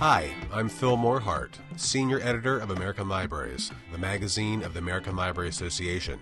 Hi, 0.00 0.32
I'm 0.52 0.68
Phil 0.68 0.96
Morehart, 0.96 1.54
Senior 1.74 2.20
Editor 2.20 2.60
of 2.60 2.70
American 2.70 3.08
Libraries, 3.08 3.72
the 3.90 3.98
magazine 3.98 4.62
of 4.62 4.72
the 4.72 4.78
American 4.78 5.16
Library 5.16 5.48
Association, 5.48 6.20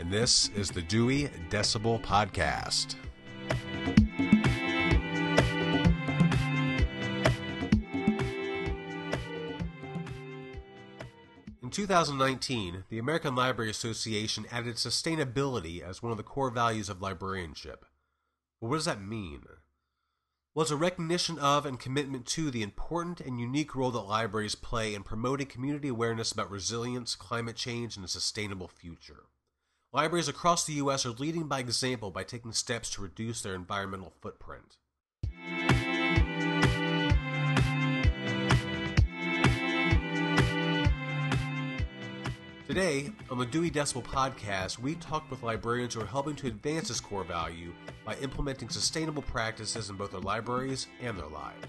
and 0.00 0.10
this 0.10 0.48
is 0.56 0.72
the 0.72 0.82
Dewey 0.82 1.30
Decibel 1.48 2.02
Podcast. 2.02 2.96
In 11.62 11.70
2019, 11.70 12.82
the 12.88 12.98
American 12.98 13.36
Library 13.36 13.70
Association 13.70 14.46
added 14.50 14.74
sustainability 14.74 15.80
as 15.80 16.02
one 16.02 16.10
of 16.10 16.18
the 16.18 16.24
core 16.24 16.50
values 16.50 16.88
of 16.88 17.00
librarianship. 17.00 17.84
But 18.60 18.66
what 18.66 18.78
does 18.78 18.86
that 18.86 19.00
mean? 19.00 19.42
Was 20.54 20.70
a 20.70 20.76
recognition 20.76 21.38
of 21.38 21.64
and 21.64 21.80
commitment 21.80 22.26
to 22.26 22.50
the 22.50 22.62
important 22.62 23.20
and 23.20 23.40
unique 23.40 23.74
role 23.74 23.90
that 23.90 24.00
libraries 24.00 24.54
play 24.54 24.94
in 24.94 25.02
promoting 25.02 25.46
community 25.46 25.88
awareness 25.88 26.30
about 26.30 26.50
resilience, 26.50 27.14
climate 27.14 27.56
change, 27.56 27.96
and 27.96 28.04
a 28.04 28.08
sustainable 28.08 28.68
future. 28.68 29.24
Libraries 29.94 30.28
across 30.28 30.64
the 30.64 30.74
U.S. 30.74 31.06
are 31.06 31.10
leading 31.10 31.48
by 31.48 31.60
example 31.60 32.10
by 32.10 32.22
taking 32.22 32.52
steps 32.52 32.90
to 32.90 33.02
reduce 33.02 33.40
their 33.40 33.54
environmental 33.54 34.12
footprint. 34.20 34.76
Today, 42.72 43.12
on 43.30 43.36
the 43.36 43.44
Dewey 43.44 43.70
Decibel 43.70 44.02
podcast, 44.02 44.78
we 44.78 44.94
talked 44.94 45.30
with 45.30 45.42
librarians 45.42 45.92
who 45.92 46.00
are 46.00 46.06
helping 46.06 46.34
to 46.36 46.46
advance 46.46 46.88
this 46.88 47.00
core 47.00 47.22
value 47.22 47.70
by 48.02 48.16
implementing 48.22 48.70
sustainable 48.70 49.20
practices 49.20 49.90
in 49.90 49.96
both 49.96 50.12
their 50.12 50.20
libraries 50.20 50.86
and 51.02 51.18
their 51.18 51.26
lives. 51.26 51.66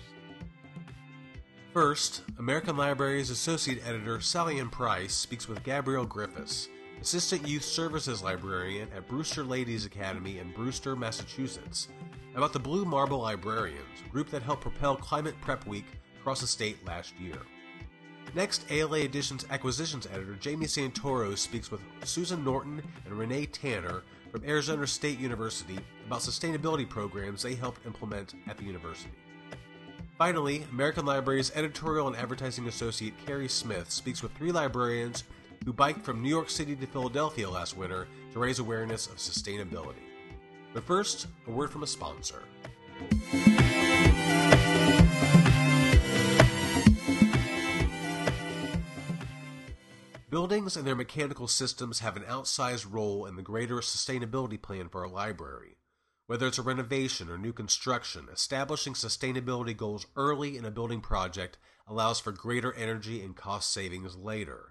First, 1.74 2.22
American 2.40 2.78
Libraries 2.78 3.32
Associate 3.32 3.86
Editor 3.86 4.22
Sally 4.22 4.62
Ann 4.62 4.70
Price 4.70 5.14
speaks 5.14 5.50
with 5.50 5.62
Gabrielle 5.64 6.06
Griffiths, 6.06 6.70
Assistant 7.02 7.46
Youth 7.46 7.66
Services 7.66 8.24
Librarian 8.24 8.88
at 8.96 9.06
Brewster 9.10 9.44
Ladies 9.44 9.86
Academy 9.86 10.40
in 10.40 10.54
Brewster, 10.54 10.96
Massachusetts, 10.96 11.90
about 12.34 12.54
the 12.54 12.60
Blue 12.60 12.86
Marble 12.86 13.20
Librarians, 13.20 14.04
a 14.06 14.10
group 14.10 14.30
that 14.30 14.42
helped 14.42 14.62
propel 14.62 14.96
Climate 14.96 15.36
Prep 15.42 15.68
Week 15.68 16.00
across 16.22 16.40
the 16.40 16.48
state 16.48 16.78
last 16.88 17.14
year. 17.20 17.42
Next, 18.36 18.66
ALA 18.72 19.00
Edition's 19.02 19.46
acquisitions 19.52 20.08
editor 20.08 20.36
Jamie 20.40 20.66
Santoro 20.66 21.38
speaks 21.38 21.70
with 21.70 21.82
Susan 22.04 22.44
Norton 22.44 22.82
and 23.06 23.14
Renee 23.14 23.46
Tanner 23.46 24.02
from 24.32 24.44
Arizona 24.44 24.88
State 24.88 25.20
University 25.20 25.78
about 26.08 26.22
sustainability 26.22 26.90
programs 26.90 27.44
they 27.44 27.54
helped 27.54 27.86
implement 27.86 28.34
at 28.48 28.58
the 28.58 28.64
university. 28.64 29.12
Finally, 30.18 30.66
American 30.72 31.06
Library's 31.06 31.52
editorial 31.54 32.08
and 32.08 32.16
advertising 32.16 32.68
associate 32.68 33.14
Carrie 33.26 33.48
Smith 33.48 33.92
speaks 33.92 34.24
with 34.24 34.34
three 34.34 34.52
librarians 34.52 35.26
who 35.64 35.74
biked 35.74 36.04
from 36.04 36.22
New 36.22 36.30
York 36.30 36.50
City 36.50 36.76
to 36.76 36.88
Philadelphia 36.88 37.48
last 37.48 37.78
winter 37.78 38.08
to 38.32 38.40
raise 38.40 38.58
awareness 38.58 39.06
of 39.08 39.18
sustainability. 39.18 40.04
But 40.74 40.86
first, 40.86 41.28
a 41.48 41.52
word 41.52 41.72
from 41.72 41.84
a 41.84 41.88
sponsor. 41.88 42.42
Buildings 50.34 50.76
and 50.76 50.88
their 50.88 50.96
mechanical 50.96 51.48
systems 51.48 52.00
have 52.00 52.18
an 52.18 52.24
outsized 52.24 52.88
role 52.90 53.28
in 53.28 53.36
the 53.36 53.44
greater 53.44 53.76
sustainability 53.76 54.60
plan 54.60 54.90
for 54.90 55.04
a 55.04 55.08
library. 55.08 55.78
Whether 56.26 56.48
it's 56.48 56.58
a 56.58 56.64
renovation 56.64 57.30
or 57.30 57.38
new 57.38 57.54
construction, 57.54 58.28
establishing 58.34 58.94
sustainability 58.94 59.78
goals 59.78 60.08
early 60.16 60.58
in 60.58 60.66
a 60.66 60.72
building 60.72 61.02
project 61.02 61.60
allows 61.88 62.20
for 62.20 62.32
greater 62.32 62.74
energy 62.74 63.22
and 63.22 63.36
cost 63.36 63.72
savings 63.72 64.16
later. 64.16 64.70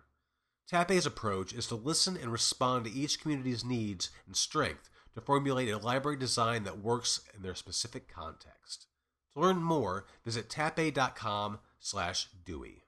Tappe's 0.69 1.07
approach 1.07 1.53
is 1.53 1.69
to 1.69 1.77
listen 1.77 2.17
and 2.21 2.33
respond 2.33 2.87
to 2.87 2.93
each 2.93 3.21
community's 3.21 3.65
needs 3.65 4.11
and 4.27 4.35
strength 4.35 4.91
to 5.15 5.21
formulate 5.21 5.69
a 5.69 5.79
library 5.79 6.19
design 6.19 6.65
that 6.65 6.83
works 6.83 7.21
in 7.37 7.43
their 7.43 7.55
specific 7.55 8.13
context. 8.13 8.89
To 9.35 9.41
learn 9.43 9.63
more, 9.63 10.07
visit 10.25 10.51
tappe.com 10.51 11.61
slash 11.79 12.27
Dewey. 12.45 12.83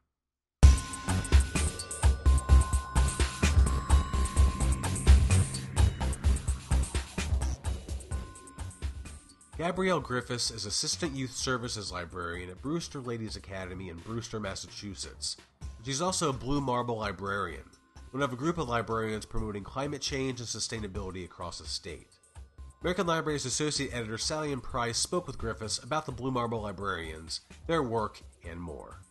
Gabrielle 9.57 10.01
Griffiths 10.01 10.51
is 10.51 10.67
Assistant 10.67 11.15
Youth 11.15 11.31
Services 11.31 11.93
Librarian 11.93 12.51
at 12.51 12.61
Brewster 12.61 13.01
Ladies 13.01 13.37
Academy 13.37 13.89
in 13.89 13.99
Brewster, 13.99 14.41
Massachusetts. 14.41 15.37
She's 15.85 16.03
also 16.03 16.31
a 16.31 16.33
Blue 16.33 16.61
Marble 16.61 16.97
Librarian, 16.97 17.63
one 18.11 18.25
of 18.25 18.33
a 18.33 18.37
group 18.37 18.59
of 18.59 18.69
librarians 18.69 19.25
promoting 19.25 19.63
climate 19.63 20.03
change 20.03 20.41
and 20.41 20.49
sustainability 20.49 21.25
across 21.25 21.59
the 21.59 21.67
state. 21.67 22.09
American 22.81 23.07
Libraries 23.07 23.47
Associate 23.47 23.95
Editor 23.95 24.19
Sally 24.19 24.51
Ann 24.51 24.61
Price 24.61 24.99
spoke 24.99 25.29
with 25.29 25.39
Griffiths 25.39 25.79
about 25.79 26.05
the 26.05 26.11
Blue 26.11 26.33
Marble 26.33 26.63
Librarians, 26.63 27.43
their 27.69 27.85
work, 27.85 28.23
and 28.51 28.61
more. 28.61 29.03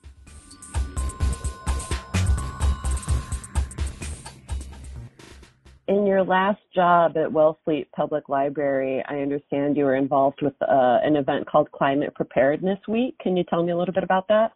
In 5.88 6.06
your 6.06 6.24
last 6.24 6.62
job 6.74 7.18
at 7.18 7.30
Wellfleet 7.30 7.88
Public 7.96 8.30
Library, 8.30 9.04
I 9.08 9.16
understand 9.16 9.76
you 9.76 9.86
were 9.86 9.96
involved 9.96 10.42
with 10.42 10.54
uh, 10.62 11.00
an 11.04 11.16
event 11.16 11.50
called 11.50 11.72
Climate 11.72 12.14
Preparedness 12.16 12.80
Week. 12.88 13.16
Can 13.20 13.36
you 13.36 13.44
tell 13.50 13.64
me 13.64 13.72
a 13.72 13.78
little 13.78 13.94
bit 13.94 14.04
about 14.04 14.28
that? 14.30 14.52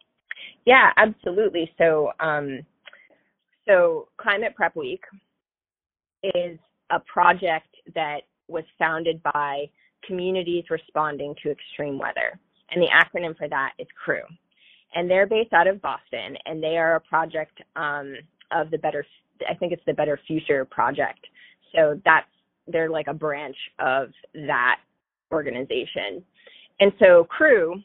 Yeah, 0.64 0.90
absolutely. 0.96 1.70
So, 1.76 2.12
um, 2.20 2.60
so 3.66 4.08
Climate 4.16 4.54
Prep 4.54 4.74
Week 4.74 5.02
is 6.22 6.58
a 6.90 7.00
project 7.00 7.68
that 7.94 8.20
was 8.48 8.64
founded 8.78 9.22
by 9.22 9.66
communities 10.06 10.64
responding 10.70 11.34
to 11.42 11.50
extreme 11.50 11.98
weather, 11.98 12.38
and 12.70 12.82
the 12.82 12.88
acronym 12.88 13.36
for 13.36 13.48
that 13.48 13.72
is 13.78 13.86
CREW. 14.04 14.22
And 14.94 15.10
they're 15.10 15.26
based 15.26 15.52
out 15.52 15.66
of 15.66 15.82
Boston, 15.82 16.36
and 16.46 16.62
they 16.62 16.78
are 16.78 16.96
a 16.96 17.00
project 17.00 17.60
um, 17.76 18.14
of 18.50 18.70
the 18.70 18.78
Better 18.78 19.04
I 19.48 19.54
think 19.54 19.72
it's 19.72 19.82
the 19.86 19.92
Better 19.92 20.18
Future 20.26 20.64
Project. 20.64 21.26
So 21.74 22.00
that's 22.04 22.26
they're 22.66 22.90
like 22.90 23.06
a 23.06 23.14
branch 23.14 23.56
of 23.78 24.10
that 24.34 24.80
organization. 25.32 26.22
And 26.80 26.92
so 26.98 27.26
CREW 27.30 27.82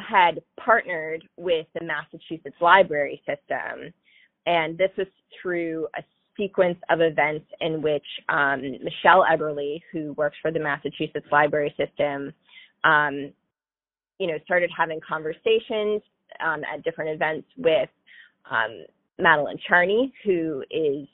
had 0.00 0.42
partnered 0.58 1.26
with 1.36 1.66
the 1.78 1.84
Massachusetts 1.84 2.56
library 2.60 3.22
system, 3.26 3.92
and 4.46 4.76
this 4.76 4.90
was 4.98 5.06
through 5.40 5.86
a 5.96 6.02
sequence 6.36 6.78
of 6.90 7.00
events 7.00 7.46
in 7.60 7.80
which 7.80 8.04
um, 8.28 8.60
Michelle 8.82 9.24
Eberly, 9.24 9.80
who 9.92 10.12
works 10.14 10.36
for 10.42 10.50
the 10.50 10.58
Massachusetts 10.58 11.26
library 11.30 11.74
system, 11.78 12.32
um, 12.82 13.32
you 14.18 14.26
know, 14.26 14.38
started 14.44 14.70
having 14.76 15.00
conversations 15.06 16.02
um, 16.44 16.62
at 16.64 16.82
different 16.82 17.10
events 17.10 17.46
with 17.56 17.88
um, 18.50 18.84
Madeline 19.18 19.58
Charney, 19.68 20.12
who 20.24 20.62
is 20.70 21.06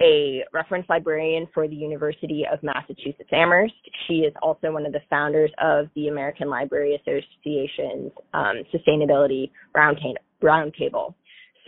a 0.00 0.42
reference 0.52 0.86
librarian 0.88 1.46
for 1.54 1.68
the 1.68 1.74
University 1.74 2.44
of 2.50 2.62
Massachusetts 2.62 3.28
Amherst. 3.32 3.74
She 4.06 4.20
is 4.20 4.32
also 4.42 4.72
one 4.72 4.86
of 4.86 4.92
the 4.92 5.00
founders 5.08 5.50
of 5.62 5.86
the 5.94 6.08
American 6.08 6.50
Library 6.50 7.00
Association's 7.00 8.10
um, 8.32 8.62
Sustainability 8.74 9.50
Roundtable. 10.42 11.14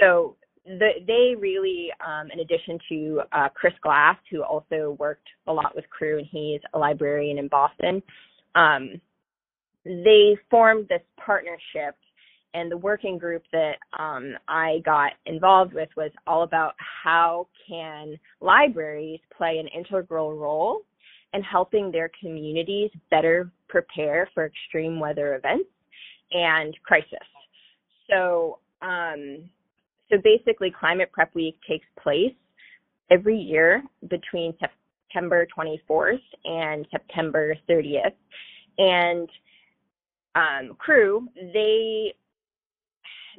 So 0.01 0.37
the, 0.65 0.91
they 1.07 1.35
really, 1.39 1.91
um, 2.05 2.31
in 2.33 2.41
addition 2.41 2.79
to 2.89 3.23
uh, 3.33 3.49
Chris 3.55 3.75
Glass, 3.83 4.17
who 4.31 4.43
also 4.43 4.97
worked 4.99 5.29
a 5.47 5.53
lot 5.53 5.77
with 5.77 5.85
CREW, 5.97 6.19
and 6.19 6.27
he's 6.29 6.61
a 6.75 6.79
librarian 6.79 7.39
in 7.39 7.47
Boston, 7.47 8.03
um, 8.57 9.01
they 9.85 10.37
formed 10.51 10.89
this 10.89 11.03
partnership 11.25 11.95
and 12.57 12.73
the 12.73 12.77
working 12.77 13.19
group 13.19 13.43
that 13.53 13.77
um, 13.99 14.35
I 14.49 14.81
got 14.85 15.13
involved 15.27 15.75
with 15.75 15.91
was 15.95 16.11
all 16.27 16.43
about 16.43 16.75
how 16.79 17.49
can 17.69 18.17
libraries 18.41 19.21
play 19.37 19.59
an 19.59 19.69
integral 19.69 20.35
role 20.35 20.81
in 21.35 21.43
helping 21.43 21.93
their 21.93 22.11
communities 22.19 22.91
better 23.11 23.51
prepare 23.69 24.31
for 24.33 24.47
extreme 24.47 24.99
weather 24.99 25.35
events 25.35 25.69
and 26.33 26.75
crisis. 26.83 27.19
So, 28.11 28.59
um, 28.81 29.51
so 30.11 30.17
basically, 30.25 30.71
Climate 30.71 31.13
Prep 31.13 31.35
Week 31.35 31.59
takes 31.69 31.87
place 32.03 32.33
every 33.11 33.37
year 33.37 33.85
between 34.09 34.55
September 34.59 35.47
24th 35.55 36.21
and 36.47 36.87
September 36.91 37.55
30th, 37.69 38.15
and 38.79 39.29
um, 40.35 40.75
CREW 40.79 41.29
they 41.53 42.15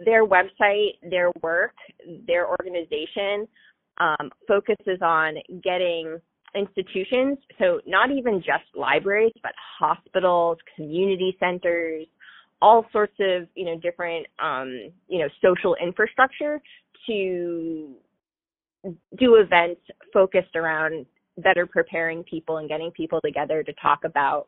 their 0.06 0.26
website, 0.26 0.94
their 1.10 1.32
work, 1.42 1.74
their 2.28 2.48
organization 2.48 3.48
um, 4.00 4.32
focuses 4.48 5.00
on 5.02 5.36
getting 5.64 6.20
institutions, 6.56 7.38
so 7.60 7.80
not 7.86 8.12
even 8.12 8.40
just 8.40 8.64
libraries, 8.76 9.34
but 9.44 9.54
hospitals, 9.80 10.58
community 10.76 11.36
centers, 11.40 12.06
all 12.62 12.86
sorts 12.92 13.14
of 13.20 13.48
you 13.56 13.66
know 13.66 13.78
different 13.78 14.26
um, 14.40 14.92
you 15.08 15.20
know 15.20 15.28
social 15.44 15.76
infrastructure 15.76 16.62
to 17.06 17.96
do 19.18 19.36
events 19.36 19.82
focused 20.14 20.56
around 20.56 21.06
better 21.38 21.66
preparing 21.66 22.24
people 22.24 22.58
and 22.58 22.68
getting 22.68 22.92
people 22.92 23.22
together 23.22 23.64
to 23.64 23.74
talk 23.74 24.04
about 24.04 24.48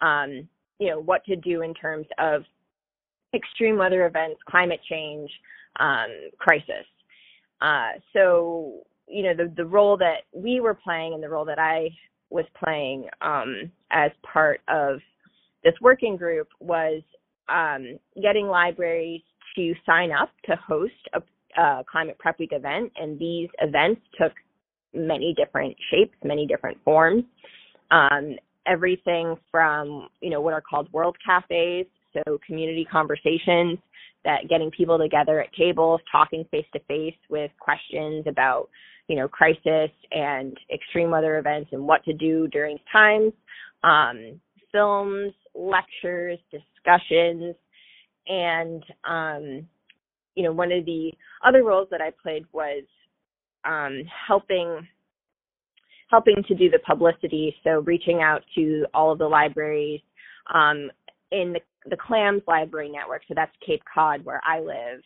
um, 0.00 0.48
you 0.78 0.88
know 0.88 1.00
what 1.00 1.24
to 1.24 1.36
do 1.36 1.62
in 1.62 1.74
terms 1.74 2.06
of 2.18 2.44
extreme 3.34 3.76
weather 3.76 4.06
events, 4.06 4.40
climate 4.48 4.80
change, 4.88 5.30
um, 5.78 6.08
crisis. 6.38 6.86
Uh, 7.60 7.92
so 8.12 8.80
you 9.06 9.22
know 9.22 9.34
the 9.34 9.52
the 9.56 9.64
role 9.64 9.96
that 9.96 10.22
we 10.32 10.60
were 10.60 10.74
playing 10.74 11.14
and 11.14 11.22
the 11.22 11.28
role 11.28 11.44
that 11.44 11.58
I 11.58 11.90
was 12.30 12.44
playing 12.62 13.06
um, 13.20 13.70
as 13.90 14.10
part 14.22 14.60
of 14.68 15.00
this 15.64 15.74
working 15.80 16.16
group 16.16 16.48
was 16.60 17.02
um, 17.48 17.98
getting 18.22 18.46
libraries 18.46 19.20
to 19.56 19.74
sign 19.84 20.12
up 20.12 20.30
to 20.46 20.56
host 20.56 20.92
a, 21.12 21.60
a 21.60 21.84
Climate 21.90 22.18
Prep 22.18 22.38
Week 22.38 22.50
event, 22.52 22.92
and 22.96 23.18
these 23.18 23.48
events 23.60 24.00
took 24.18 24.32
many 24.94 25.34
different 25.34 25.76
shapes, 25.90 26.14
many 26.24 26.46
different 26.46 26.78
forms. 26.84 27.24
Um, 27.90 28.36
everything 28.66 29.36
from 29.50 30.08
you 30.20 30.30
know 30.30 30.40
what 30.40 30.54
are 30.54 30.62
called 30.62 30.92
world 30.92 31.16
cafes, 31.24 31.86
so 32.12 32.38
community 32.46 32.86
conversations 32.90 33.78
that 34.24 34.48
getting 34.48 34.70
people 34.70 34.98
together 34.98 35.40
at 35.40 35.52
tables, 35.54 36.00
talking 36.10 36.44
face 36.50 36.66
to 36.72 36.80
face 36.80 37.14
with 37.28 37.50
questions 37.58 38.24
about 38.28 38.68
you 39.08 39.16
know 39.16 39.28
crisis 39.28 39.90
and 40.12 40.56
extreme 40.72 41.10
weather 41.10 41.38
events 41.38 41.70
and 41.72 41.82
what 41.82 42.04
to 42.04 42.12
do 42.12 42.48
during 42.48 42.78
times. 42.92 43.32
Um, 43.82 44.40
films, 44.72 45.32
lectures, 45.54 46.38
discussions, 46.50 47.54
and 48.28 48.84
um, 49.08 49.66
you 50.34 50.44
know 50.44 50.52
one 50.52 50.72
of 50.72 50.84
the 50.84 51.12
other 51.44 51.64
roles 51.64 51.88
that 51.90 52.00
I 52.00 52.12
played 52.22 52.44
was 52.52 52.84
um, 53.64 54.02
helping 54.28 54.86
helping 56.10 56.42
to 56.48 56.54
do 56.56 56.68
the 56.68 56.80
publicity, 56.80 57.54
so 57.62 57.82
reaching 57.86 58.20
out 58.20 58.42
to 58.56 58.84
all 58.92 59.12
of 59.12 59.18
the 59.18 59.28
libraries 59.28 60.00
um, 60.52 60.90
in 61.32 61.54
the, 61.54 61.60
the 61.90 61.96
CLAMS 61.96 62.42
library 62.48 62.90
network. 62.90 63.22
So 63.28 63.34
that's 63.36 63.52
Cape 63.66 63.82
Cod 63.92 64.24
where 64.24 64.40
I 64.46 64.60
live, 64.60 65.02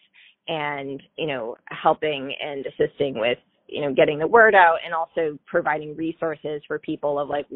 and 0.48 1.02
you 1.16 1.26
know 1.26 1.56
helping 1.66 2.34
and 2.42 2.66
assisting 2.66 3.18
with 3.18 3.38
you 3.68 3.82
know 3.82 3.94
getting 3.94 4.18
the 4.18 4.26
word 4.26 4.54
out 4.54 4.78
and 4.84 4.94
also 4.94 5.38
providing 5.46 5.96
resources 5.96 6.62
for 6.66 6.78
people 6.78 7.18
of 7.18 7.28
like 7.28 7.46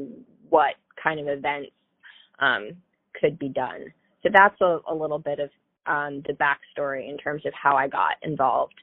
what 0.51 0.75
kind 1.03 1.21
of 1.21 1.29
events 1.29 1.71
um, 2.41 2.71
could 3.21 3.39
be 3.39 3.49
done. 3.49 3.87
So 4.23 4.31
that's 4.33 4.61
a, 4.61 4.79
a 4.91 4.95
little 4.95 5.19
bit 5.19 5.41
of 5.41 5.51
um, 5.87 6.23
the 6.27 6.35
backstory 6.35 7.09
in 7.09 7.17
terms 7.19 7.43
of 7.47 7.53
how 7.61 7.77
I 7.77 7.89
got 7.89 8.15
involved 8.23 8.75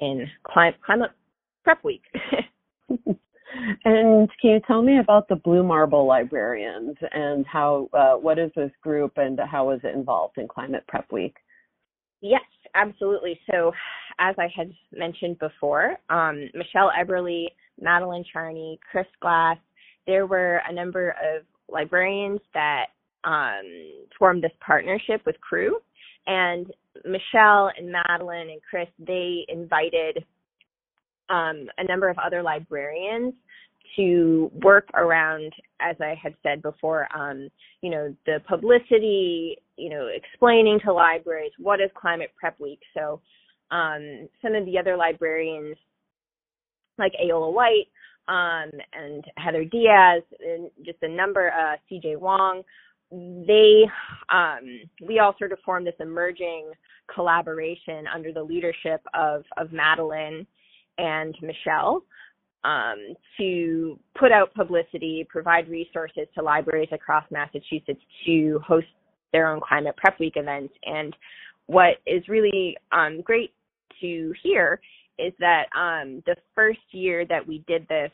in 0.00 0.26
climate, 0.44 0.76
climate 0.84 1.10
prep 1.64 1.82
week. 1.84 2.02
and 3.84 4.28
can 4.40 4.50
you 4.50 4.60
tell 4.66 4.82
me 4.82 4.98
about 4.98 5.28
the 5.28 5.36
Blue 5.36 5.62
Marble 5.62 6.06
Librarians 6.06 6.96
and 7.12 7.46
how 7.46 7.88
uh, 7.92 8.14
what 8.14 8.38
is 8.38 8.50
this 8.56 8.70
group 8.82 9.12
and 9.16 9.38
how 9.40 9.70
is 9.70 9.80
it 9.84 9.94
involved 9.94 10.38
in 10.38 10.48
Climate 10.48 10.84
Prep 10.88 11.10
Week? 11.12 11.36
Yes, 12.20 12.42
absolutely. 12.74 13.38
So, 13.50 13.72
as 14.18 14.34
I 14.38 14.48
had 14.54 14.72
mentioned 14.92 15.38
before, 15.38 15.96
um, 16.08 16.48
Michelle 16.54 16.92
Eberly, 16.98 17.46
Madeline 17.80 18.24
Charney, 18.32 18.78
Chris 18.90 19.06
Glass, 19.20 19.58
there 20.06 20.26
were 20.26 20.62
a 20.68 20.72
number 20.72 21.10
of 21.10 21.42
librarians 21.68 22.40
that 22.54 22.86
um, 23.24 23.62
formed 24.18 24.42
this 24.42 24.52
partnership 24.64 25.22
with 25.26 25.36
CREW. 25.40 25.74
And 26.26 26.72
Michelle 27.04 27.70
and 27.76 27.90
Madeline 27.90 28.50
and 28.50 28.60
Chris, 28.68 28.88
they 28.98 29.44
invited 29.48 30.24
um, 31.28 31.68
a 31.78 31.84
number 31.84 32.08
of 32.08 32.18
other 32.18 32.42
librarians 32.42 33.34
to 33.96 34.50
work 34.62 34.88
around, 34.94 35.52
as 35.80 35.96
I 36.00 36.14
had 36.20 36.34
said 36.42 36.62
before, 36.62 37.08
um, 37.16 37.48
you 37.82 37.90
know, 37.90 38.14
the 38.26 38.38
publicity, 38.48 39.58
you 39.76 39.90
know, 39.90 40.08
explaining 40.14 40.80
to 40.84 40.92
libraries 40.92 41.52
what 41.58 41.80
is 41.80 41.90
Climate 41.94 42.32
Prep 42.38 42.58
Week. 42.60 42.80
So 42.94 43.20
um, 43.70 44.28
some 44.40 44.54
of 44.54 44.64
the 44.66 44.78
other 44.78 44.96
librarians, 44.96 45.76
like 46.98 47.12
Aola 47.22 47.50
White, 47.50 47.88
um, 48.28 48.70
and 48.92 49.24
Heather 49.36 49.64
Diaz, 49.64 50.22
and 50.40 50.70
just 50.84 50.98
a 51.02 51.08
number, 51.08 51.50
uh, 51.50 51.76
CJ 51.90 52.18
Wong, 52.18 52.62
they, 53.10 53.84
um, 54.30 54.80
we 55.06 55.18
all 55.18 55.34
sort 55.38 55.52
of 55.52 55.58
formed 55.64 55.86
this 55.86 55.94
emerging 56.00 56.70
collaboration 57.12 58.06
under 58.14 58.32
the 58.32 58.42
leadership 58.42 59.02
of, 59.12 59.44
of 59.58 59.72
Madeline 59.72 60.46
and 60.98 61.36
Michelle 61.42 62.02
um, 62.64 63.14
to 63.38 63.98
put 64.18 64.32
out 64.32 64.54
publicity, 64.54 65.26
provide 65.28 65.68
resources 65.68 66.26
to 66.34 66.42
libraries 66.42 66.88
across 66.92 67.24
Massachusetts 67.30 68.00
to 68.26 68.60
host 68.64 68.86
their 69.32 69.48
own 69.48 69.60
Climate 69.60 69.96
Prep 69.96 70.20
Week 70.20 70.34
events. 70.36 70.74
And 70.84 71.14
what 71.66 71.96
is 72.06 72.26
really 72.28 72.76
um, 72.92 73.20
great 73.22 73.52
to 74.00 74.32
hear 74.42 74.80
is 75.18 75.32
that 75.38 75.64
um, 75.76 76.22
the 76.26 76.36
first 76.54 76.80
year 76.92 77.26
that 77.26 77.46
we 77.46 77.64
did 77.66 77.86
this, 77.88 78.10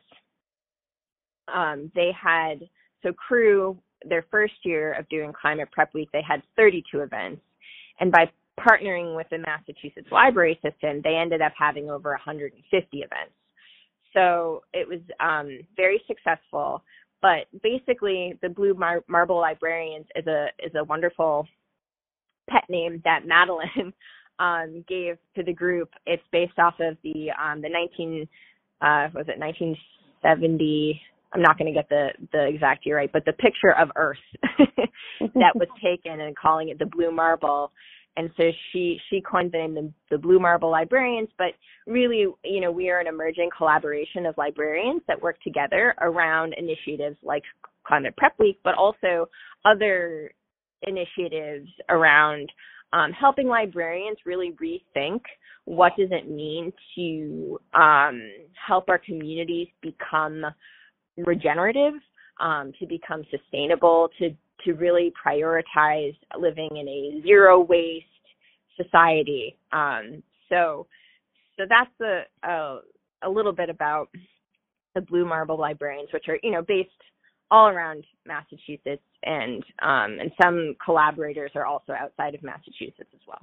um, 1.53 1.91
they 1.95 2.11
had 2.21 2.69
so 3.03 3.13
CREW, 3.13 3.77
their 4.09 4.25
first 4.31 4.55
year 4.65 4.93
of 4.95 5.09
doing 5.09 5.33
Climate 5.39 5.71
Prep 5.73 5.93
Week, 5.95 6.09
they 6.13 6.23
had 6.27 6.43
32 6.57 7.01
events, 7.01 7.41
and 8.01 8.11
by 8.11 8.31
partnering 8.59 9.17
with 9.17 9.27
the 9.31 9.39
Massachusetts 9.39 10.09
Library 10.11 10.59
System, 10.63 11.01
they 11.03 11.15
ended 11.15 11.43
up 11.43 11.53
having 11.59 11.91
over 11.91 12.11
150 12.11 12.99
events. 12.99 13.33
So 14.15 14.63
it 14.73 14.89
was 14.89 15.01
um, 15.21 15.61
very 15.77 16.03
successful. 16.07 16.83
But 17.21 17.47
basically, 17.63 18.39
the 18.43 18.49
Blue 18.49 18.75
Mar- 18.75 19.05
Marble 19.09 19.39
Librarians 19.39 20.07
is 20.15 20.27
a 20.27 20.47
is 20.59 20.73
a 20.77 20.85
wonderful 20.85 21.47
pet 22.49 22.65
name 22.69 23.03
that 23.05 23.27
Madeline 23.27 23.93
um, 24.39 24.85
gave 24.89 25.17
to 25.37 25.43
the 25.43 25.53
group. 25.53 25.91
It's 26.07 26.23
based 26.33 26.59
off 26.59 26.75
of 26.81 26.97
the 27.03 27.31
um, 27.43 27.61
the 27.61 27.69
19 27.69 28.29
uh, 28.81 29.09
was 29.15 29.27
it 29.29 29.39
1970. 29.39 31.01
I'm 31.35 31.43
not 31.43 31.59
going 31.59 31.73
to 31.73 31.79
get 31.79 31.89
the 31.89 32.09
the 32.33 32.47
exact 32.47 32.87
year 32.87 32.97
right, 32.97 33.13
but 33.13 33.25
the 33.25 33.33
picture 33.33 33.75
of 33.77 33.91
Earth 33.97 34.17
that 35.21 35.55
was 35.55 35.69
taken 35.83 36.21
and 36.21 36.37
calling 36.37 36.69
it 36.69 36.79
the 36.79 36.87
blue 36.87 37.11
marble. 37.11 37.73
And 38.19 38.31
so 38.37 38.51
she 38.73 38.99
she 39.09 39.21
coined 39.21 39.53
the 39.53 39.59
name 39.59 39.75
the, 39.75 39.93
the 40.11 40.19
Blue 40.19 40.41
Marble 40.41 40.73
Librarians, 40.73 41.29
but 41.39 41.53
really, 41.87 42.27
you 42.43 42.61
know, 42.61 42.73
we 42.73 42.91
are 42.91 42.99
an 42.99 43.07
emerging 43.07 43.49
collaboration 43.57 44.27
of 44.27 44.37
librarians 44.37 45.03
that 45.07 45.23
work 45.23 45.41
together 45.43 45.95
around 46.01 46.53
initiatives 46.59 47.17
like 47.23 47.45
Climate 47.87 48.17
Prep 48.17 48.37
Week, 48.41 48.59
but 48.65 48.75
also 48.75 49.29
other 49.65 50.33
initiatives 50.83 51.69
around 51.91 52.51
um, 52.93 53.13
helping 53.13 53.47
librarians 53.47 54.19
really 54.27 54.53
rethink 54.61 55.21
what 55.65 55.93
does 55.97 56.09
it 56.11 56.29
mean 56.29 56.73
to 56.97 57.61
um, 57.75 58.21
help 58.67 58.89
our 58.89 58.99
communities 58.99 59.69
become 59.81 60.43
regenerative, 61.19 61.93
um, 62.41 62.73
to 62.81 62.87
become 62.87 63.23
sustainable, 63.31 64.09
to 64.19 64.31
to 64.65 64.73
really 64.73 65.13
prioritize 65.25 66.17
living 66.37 66.71
in 66.73 66.89
a 66.89 67.23
zero 67.23 67.61
waste 67.61 68.07
society. 68.83 69.57
Um, 69.73 70.23
so 70.49 70.87
so 71.59 71.65
that's 71.69 71.91
a, 72.01 72.49
a 72.49 72.79
a 73.23 73.29
little 73.31 73.53
bit 73.53 73.69
about 73.69 74.09
the 74.95 75.01
Blue 75.01 75.25
Marble 75.25 75.59
Librarians, 75.59 76.11
which 76.13 76.29
are 76.29 76.39
you 76.43 76.53
know 76.53 76.63
based 76.63 76.91
all 77.51 77.69
around 77.69 78.05
Massachusetts, 78.27 79.03
and 79.23 79.65
um, 79.83 80.19
and 80.21 80.31
some 80.41 80.77
collaborators 80.85 81.53
are 81.55 81.67
also 81.67 81.93
outside 81.93 82.35
of 82.35 82.43
Massachusetts 82.43 83.11
as 83.15 83.21
well. 83.27 83.41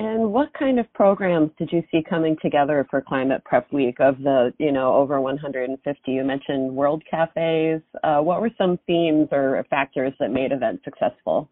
And 0.00 0.32
what 0.32 0.52
kind 0.54 0.78
of 0.78 0.92
programs 0.92 1.50
did 1.58 1.70
you 1.72 1.82
see 1.90 2.04
coming 2.08 2.36
together 2.40 2.86
for 2.88 3.00
Climate 3.00 3.42
Prep 3.44 3.72
Week 3.72 3.96
of 3.98 4.18
the, 4.18 4.52
you 4.58 4.70
know, 4.70 4.94
over 4.94 5.20
150? 5.20 6.12
You 6.12 6.22
mentioned 6.22 6.72
world 6.72 7.02
cafes. 7.10 7.82
Uh, 8.04 8.20
what 8.20 8.40
were 8.40 8.50
some 8.56 8.78
themes 8.86 9.28
or 9.32 9.66
factors 9.68 10.12
that 10.20 10.30
made 10.30 10.52
events 10.52 10.84
successful? 10.84 11.50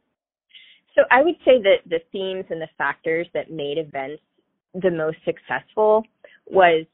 So 0.97 1.03
I 1.11 1.23
would 1.23 1.37
say 1.45 1.61
that 1.63 1.89
the 1.89 2.01
themes 2.11 2.47
and 2.51 2.61
the 2.61 2.69
factors 2.79 3.27
that 3.35 3.51
made 3.51 3.79
events 3.79 4.23
the 4.75 4.91
most 4.91 5.19
successful 5.25 6.05
was 6.47 6.85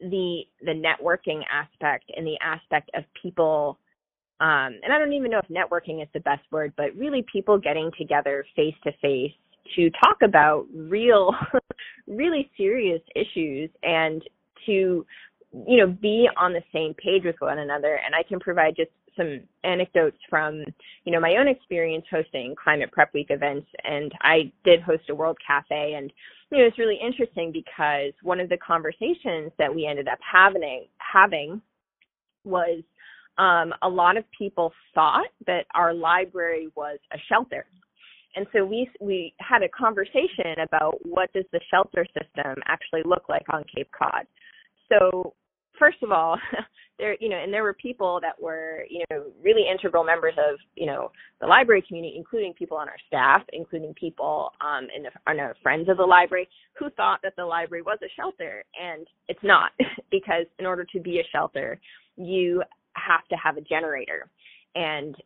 the 0.00 0.42
the 0.62 0.72
networking 0.72 1.42
aspect 1.50 2.10
and 2.16 2.26
the 2.26 2.38
aspect 2.42 2.90
of 2.94 3.04
people 3.20 3.78
um, 4.40 4.78
and 4.82 4.92
I 4.92 4.98
don't 4.98 5.12
even 5.12 5.30
know 5.30 5.38
if 5.38 5.48
networking 5.48 6.02
is 6.02 6.08
the 6.12 6.20
best 6.20 6.42
word, 6.50 6.72
but 6.76 6.94
really 6.96 7.24
people 7.32 7.58
getting 7.58 7.90
together 7.96 8.44
face 8.56 8.74
to 8.82 8.92
face 9.00 9.32
to 9.76 9.90
talk 10.04 10.18
about 10.22 10.66
real, 10.74 11.32
really 12.08 12.50
serious 12.56 13.00
issues 13.14 13.70
and 13.82 14.22
to 14.66 15.06
you 15.66 15.78
know, 15.78 15.86
be 15.86 16.28
on 16.36 16.52
the 16.52 16.62
same 16.72 16.94
page 16.94 17.22
with 17.24 17.36
one 17.38 17.58
another. 17.58 18.00
And 18.04 18.14
I 18.14 18.22
can 18.28 18.40
provide 18.40 18.74
just 18.76 18.90
some 19.16 19.40
anecdotes 19.62 20.18
from, 20.28 20.64
you 21.04 21.12
know, 21.12 21.20
my 21.20 21.36
own 21.36 21.48
experience 21.48 22.04
hosting 22.10 22.54
Climate 22.62 22.90
Prep 22.92 23.12
Week 23.14 23.28
events. 23.30 23.66
And 23.84 24.12
I 24.20 24.52
did 24.64 24.82
host 24.82 25.04
a 25.10 25.14
World 25.14 25.38
Cafe 25.46 25.94
and, 25.94 26.12
you 26.50 26.58
know, 26.58 26.64
it's 26.64 26.78
really 26.78 26.98
interesting 27.02 27.52
because 27.52 28.12
one 28.22 28.40
of 28.40 28.48
the 28.48 28.58
conversations 28.58 29.52
that 29.58 29.74
we 29.74 29.86
ended 29.86 30.08
up 30.08 30.18
having, 30.20 30.86
having 30.98 31.60
was 32.44 32.82
um, 33.38 33.72
a 33.82 33.88
lot 33.88 34.16
of 34.16 34.24
people 34.36 34.72
thought 34.94 35.26
that 35.46 35.66
our 35.74 35.92
library 35.92 36.68
was 36.76 36.98
a 37.12 37.18
shelter 37.28 37.66
and 38.36 38.46
so 38.52 38.64
we 38.64 38.88
we 39.00 39.34
had 39.38 39.62
a 39.62 39.68
conversation 39.68 40.58
about 40.62 40.94
what 41.04 41.32
does 41.32 41.44
the 41.52 41.60
shelter 41.70 42.06
system 42.06 42.56
actually 42.66 43.02
look 43.04 43.28
like 43.28 43.44
on 43.50 43.64
Cape 43.74 43.90
Cod. 43.96 44.26
So 44.88 45.34
first 45.78 46.02
of 46.02 46.12
all, 46.12 46.38
there 46.98 47.16
you 47.20 47.28
know, 47.28 47.36
and 47.36 47.52
there 47.52 47.62
were 47.62 47.74
people 47.74 48.20
that 48.22 48.40
were 48.40 48.84
you 48.88 49.04
know 49.10 49.24
really 49.42 49.64
integral 49.70 50.04
members 50.04 50.34
of 50.38 50.58
you 50.74 50.86
know 50.86 51.10
the 51.40 51.46
library 51.46 51.84
community, 51.86 52.14
including 52.16 52.52
people 52.54 52.76
on 52.76 52.88
our 52.88 52.96
staff, 53.06 53.42
including 53.52 53.94
people 53.94 54.50
um, 54.60 54.86
in 54.94 55.02
the, 55.02 55.54
friends 55.62 55.88
of 55.88 55.96
the 55.96 56.04
library 56.04 56.48
who 56.78 56.90
thought 56.90 57.20
that 57.22 57.34
the 57.36 57.44
library 57.44 57.82
was 57.82 57.98
a 58.02 58.08
shelter, 58.16 58.64
and 58.80 59.06
it's 59.28 59.42
not. 59.42 59.72
Because 60.10 60.46
in 60.60 60.66
order 60.66 60.84
to 60.92 61.00
be 61.00 61.18
a 61.18 61.24
shelter, 61.32 61.80
you 62.16 62.62
have 62.92 63.26
to 63.30 63.36
have 63.36 63.56
a 63.56 63.60
generator, 63.60 64.28
and 64.76 65.16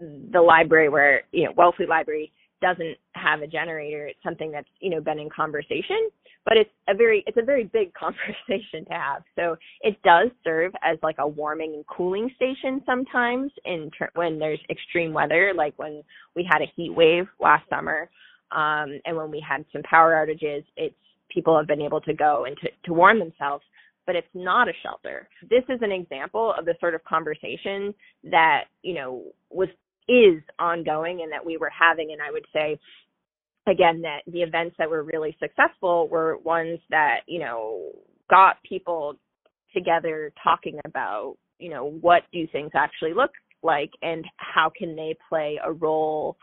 the 0.00 0.40
library 0.40 0.88
where 0.88 1.22
you 1.30 1.44
know 1.44 1.52
Wellfleet 1.52 1.88
Library 1.88 2.32
doesn't 2.64 2.96
have 3.12 3.42
a 3.42 3.46
generator, 3.46 4.06
it's 4.06 4.22
something 4.24 4.50
that's 4.50 4.68
you 4.80 4.88
know 4.88 5.00
been 5.00 5.18
in 5.18 5.28
conversation, 5.28 6.08
but 6.46 6.56
it's 6.56 6.70
a 6.88 6.94
very 6.94 7.22
it's 7.26 7.36
a 7.36 7.44
very 7.44 7.64
big 7.64 7.92
conversation 8.04 8.86
to 8.86 8.92
have. 8.92 9.22
So 9.36 9.56
it 9.82 10.00
does 10.02 10.30
serve 10.42 10.72
as 10.82 10.96
like 11.02 11.16
a 11.18 11.28
warming 11.28 11.74
and 11.74 11.86
cooling 11.86 12.30
station 12.36 12.82
sometimes 12.86 13.52
in 13.66 13.90
ter- 13.98 14.10
when 14.14 14.38
there's 14.38 14.60
extreme 14.70 15.12
weather, 15.12 15.52
like 15.54 15.74
when 15.76 16.02
we 16.34 16.48
had 16.50 16.62
a 16.62 16.72
heat 16.74 16.94
wave 16.94 17.26
last 17.38 17.68
summer, 17.68 18.08
um, 18.52 18.98
and 19.04 19.14
when 19.14 19.30
we 19.30 19.44
had 19.46 19.66
some 19.70 19.82
power 19.82 20.14
outages. 20.14 20.64
It's 20.78 20.94
people 21.28 21.56
have 21.58 21.66
been 21.66 21.82
able 21.82 22.00
to 22.00 22.14
go 22.14 22.44
and 22.46 22.56
to, 22.58 22.68
to 22.86 22.94
warm 22.94 23.18
themselves 23.18 23.64
but 24.06 24.16
it's 24.16 24.28
not 24.34 24.68
a 24.68 24.72
shelter. 24.82 25.26
This 25.48 25.64
is 25.70 25.78
an 25.80 25.90
example 25.90 26.52
of 26.58 26.66
the 26.66 26.74
sort 26.78 26.94
of 26.94 27.02
conversation 27.04 27.94
that, 28.24 28.64
you 28.82 28.92
know, 28.92 29.22
was 29.50 29.68
is 30.08 30.42
ongoing 30.58 31.22
and 31.22 31.32
that 31.32 31.44
we 31.44 31.56
were 31.56 31.70
having. 31.70 32.12
And 32.12 32.20
I 32.20 32.30
would 32.30 32.44
say, 32.52 32.78
again, 33.66 34.02
that 34.02 34.20
the 34.26 34.42
events 34.42 34.76
that 34.78 34.90
were 34.90 35.02
really 35.02 35.36
successful 35.40 36.08
were 36.08 36.38
ones 36.38 36.78
that, 36.90 37.20
you 37.26 37.40
know, 37.40 37.92
got 38.30 38.62
people 38.62 39.16
together 39.72 40.32
talking 40.42 40.78
about, 40.84 41.36
you 41.58 41.70
know, 41.70 41.90
what 42.00 42.22
do 42.32 42.46
things 42.48 42.70
actually 42.74 43.14
look 43.14 43.32
like 43.62 43.90
and 44.02 44.24
how 44.36 44.70
can 44.76 44.94
they 44.94 45.16
play 45.28 45.58
a 45.64 45.72
role 45.72 46.36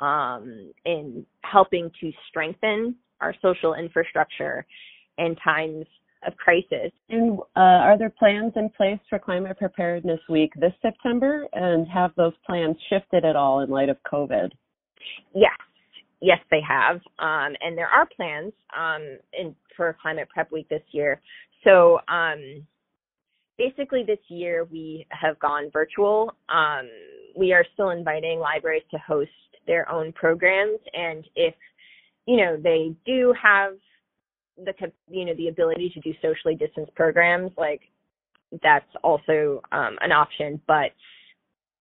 um, 0.00 0.72
in 0.84 1.26
helping 1.42 1.90
to 2.00 2.12
strengthen 2.28 2.94
our 3.20 3.34
social 3.42 3.74
infrastructure 3.74 4.64
in 5.18 5.34
times 5.36 5.86
of 6.26 6.36
crisis. 6.36 6.92
And 7.10 7.38
uh, 7.56 7.84
are 7.84 7.98
there 7.98 8.10
plans 8.10 8.52
in 8.56 8.70
place 8.76 8.98
for 9.08 9.18
Climate 9.18 9.58
Preparedness 9.58 10.20
Week 10.28 10.52
this 10.56 10.72
September? 10.82 11.46
And 11.52 11.86
have 11.88 12.12
those 12.16 12.32
plans 12.46 12.76
shifted 12.90 13.24
at 13.24 13.36
all 13.36 13.60
in 13.60 13.70
light 13.70 13.88
of 13.88 13.96
COVID? 14.10 14.50
Yes, 15.34 15.52
yes, 16.20 16.38
they 16.50 16.60
have. 16.66 16.96
Um, 17.18 17.54
and 17.60 17.76
there 17.76 17.88
are 17.88 18.06
plans 18.16 18.52
um, 18.76 19.18
in, 19.38 19.54
for 19.76 19.96
Climate 20.00 20.28
Prep 20.32 20.50
Week 20.50 20.68
this 20.68 20.82
year. 20.90 21.20
So 21.64 21.98
um, 22.08 22.66
basically, 23.56 24.04
this 24.04 24.18
year 24.28 24.64
we 24.70 25.06
have 25.10 25.38
gone 25.38 25.70
virtual. 25.72 26.34
Um, 26.48 26.88
we 27.36 27.52
are 27.52 27.64
still 27.74 27.90
inviting 27.90 28.38
libraries 28.38 28.82
to 28.90 28.98
host 28.98 29.30
their 29.66 29.90
own 29.90 30.12
programs, 30.12 30.78
and 30.94 31.24
if 31.36 31.54
you 32.26 32.38
know 32.38 32.56
they 32.56 32.94
do 33.04 33.34
have 33.40 33.74
the 34.64 34.72
you 35.08 35.24
know 35.24 35.34
the 35.34 35.48
ability 35.48 35.90
to 35.90 36.00
do 36.00 36.12
socially 36.20 36.54
distanced 36.54 36.94
programs 36.94 37.50
like 37.56 37.82
that's 38.62 38.88
also 39.04 39.60
um, 39.72 39.96
an 40.00 40.12
option 40.12 40.60
but 40.66 40.90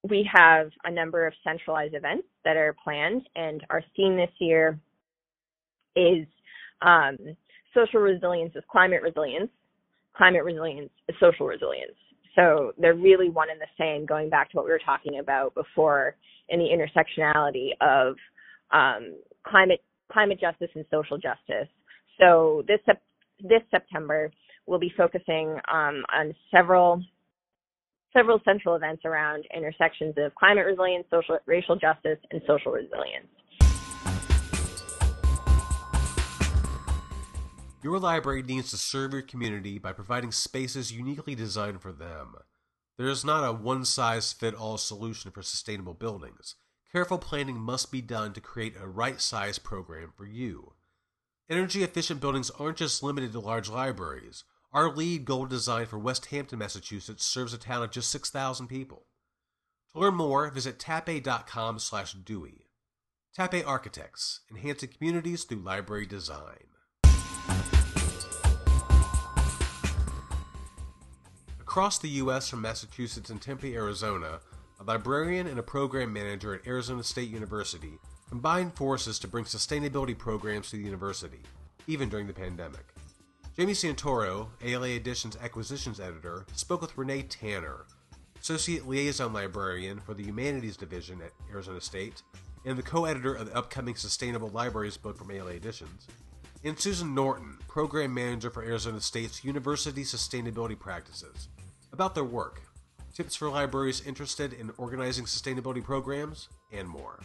we 0.10 0.29
have 0.31 0.69
a 0.84 0.91
number 0.91 1.25
of 1.25 1.34
centralized 1.43 1.93
events 1.93 2.27
that 2.46 2.55
are 2.55 2.75
planned 2.84 3.27
and 3.36 3.65
our 3.69 3.84
theme 3.96 4.15
this 4.15 4.29
year 4.39 4.79
is 5.96 6.25
um, 6.81 7.17
social 7.74 8.00
resilience 8.00 8.55
is 8.55 8.63
climate 8.72 9.01
resilience. 9.01 9.50
Climate 10.15 10.43
resilience 10.43 10.89
is 11.07 11.15
social 11.19 11.46
resilience. 11.46 11.96
So 12.36 12.72
they're 12.77 12.93
really 12.93 13.29
one 13.29 13.50
and 13.50 13.60
the 13.60 13.67
same 13.77 14.05
going 14.05 14.29
back 14.29 14.51
to 14.51 14.57
what 14.57 14.65
we 14.65 14.72
were 14.72 14.81
talking 14.84 15.19
about 15.19 15.53
before 15.55 16.15
in 16.50 16.60
the 16.60 16.65
intersectionality 16.65 17.69
of 17.81 18.15
um, 18.72 19.15
climate 19.46 19.81
climate 20.12 20.39
justice 20.39 20.69
and 20.75 20.86
social 20.91 21.17
justice 21.17 21.67
so 22.19 22.63
this 22.67 22.79
this 23.39 23.62
September, 23.69 24.31
we'll 24.65 24.79
be 24.79 24.93
focusing 24.97 25.59
um, 25.71 26.03
on 26.13 26.33
several 26.51 27.01
several 28.13 28.39
central 28.43 28.75
events 28.75 29.03
around 29.05 29.45
intersections 29.55 30.15
of 30.17 30.33
climate 30.36 30.65
resilience, 30.65 31.05
social 31.12 31.38
racial 31.45 31.75
justice, 31.75 32.17
and 32.31 32.41
social 32.47 32.71
resilience. 32.71 33.27
Your 37.83 38.00
library 38.00 38.41
needs 38.41 38.71
to 38.71 38.77
serve 38.77 39.13
your 39.13 39.21
community 39.21 39.77
by 39.77 39.93
providing 39.93 40.31
spaces 40.31 40.91
uniquely 40.91 41.36
designed 41.36 41.81
for 41.81 41.91
them. 41.91 42.36
There 42.97 43.07
is 43.07 43.24
not 43.24 43.47
a 43.47 43.53
one 43.53 43.86
size 43.86 44.33
fit 44.33 44.55
all 44.55 44.77
solution 44.77 45.29
for 45.29 45.43
sustainable 45.43 45.93
buildings. 45.93 46.55
Careful 46.91 47.19
planning 47.19 47.59
must 47.59 47.91
be 47.91 48.01
done 48.01 48.33
to 48.33 48.41
create 48.41 48.75
a 48.81 48.88
right 48.88 49.21
size 49.21 49.59
program 49.59 50.12
for 50.15 50.25
you. 50.25 50.74
Energy 51.50 51.82
efficient 51.82 52.20
buildings 52.20 52.50
aren't 52.60 52.75
just 52.75 53.01
limited 53.01 53.32
to 53.32 53.39
large 53.39 53.70
libraries. 53.70 54.44
Our 54.74 54.94
LEED 54.94 55.24
gold 55.24 55.50
design 55.50 55.86
for 55.86 55.98
Westhampton, 55.98 56.60
Massachusetts 56.60 57.24
serves 57.24 57.54
a 57.54 57.58
town 57.58 57.84
of 57.84 57.92
just 57.92 58.12
6,000 58.12 58.68
people. 58.68 59.06
To 59.94 60.01
learn 60.01 60.16
more, 60.16 60.50
visit 60.50 60.77
tappe.com 60.77 61.80
slash 61.80 62.12
Dewey. 62.12 62.66
Tappe 63.34 63.66
Architects, 63.66 64.42
enhancing 64.51 64.89
communities 64.89 65.46
through 65.46 65.60
library 65.60 66.06
design. 66.06 66.68
Across 71.62 72.00
the 72.00 72.10
U.S. 72.10 72.50
from 72.50 72.62
Massachusetts 72.62 73.30
and 73.30 73.42
Tempe, 73.42 73.74
Arizona, 73.74 74.42
a 74.82 74.84
librarian 74.84 75.48
and 75.48 75.60
a 75.60 75.63
program 75.63 76.12
manager 76.12 76.54
at 76.54 76.68
Arizona 76.68 77.04
State 77.04 77.30
University 77.30 78.00
combined 78.29 78.74
forces 78.74 79.19
to 79.19 79.27
bring 79.27 79.46
sustainability 79.46 80.17
programs 80.17 80.69
to 80.69 80.77
the 80.77 80.84
university, 80.84 81.39
even 81.88 82.10
during 82.10 82.27
the 82.27 82.34
pandemic. 82.34 82.86
Jamie 83.55 83.74
Santoro, 83.74 84.50
ALA 84.63 84.89
Edition's 84.89 85.38
acquisitions 85.38 86.00
editor, 86.00 86.46
spoke 86.53 86.81
with 86.81 86.98
Renee 86.98 87.24
Tanner, 87.24 87.86
associate 88.39 88.88
liaison 88.88 89.34
librarian 89.34 90.00
for 90.00 90.13
the 90.13 90.24
Humanities 90.24 90.77
Division 90.77 91.22
at 91.22 91.31
Arizona 91.51 91.81
State, 91.81 92.22
and 92.65 92.77
the 92.77 92.84
co 92.84 93.05
editor 93.05 93.34
of 93.34 93.48
the 93.48 93.55
upcoming 93.55 93.96
Sustainable 93.96 94.50
Libraries 94.50 94.98
book 94.98 95.17
from 95.17 95.31
ALA 95.31 95.53
Editions, 95.53 96.07
and 96.63 96.77
Susan 96.77 97.15
Norton, 97.15 97.57
program 97.67 98.13
manager 98.13 98.50
for 98.50 98.63
Arizona 98.63 99.00
State's 99.00 99.43
University 99.43 100.03
Sustainability 100.03 100.77
Practices, 100.77 101.48
about 101.93 102.13
their 102.13 102.24
work, 102.24 102.62
tips 103.13 103.36
for 103.36 103.50
libraries 103.50 104.05
interested 104.05 104.53
in 104.53 104.72
organizing 104.77 105.25
sustainability 105.25 105.84
programs, 105.84 106.50
and 106.72 106.88
more. 106.88 107.19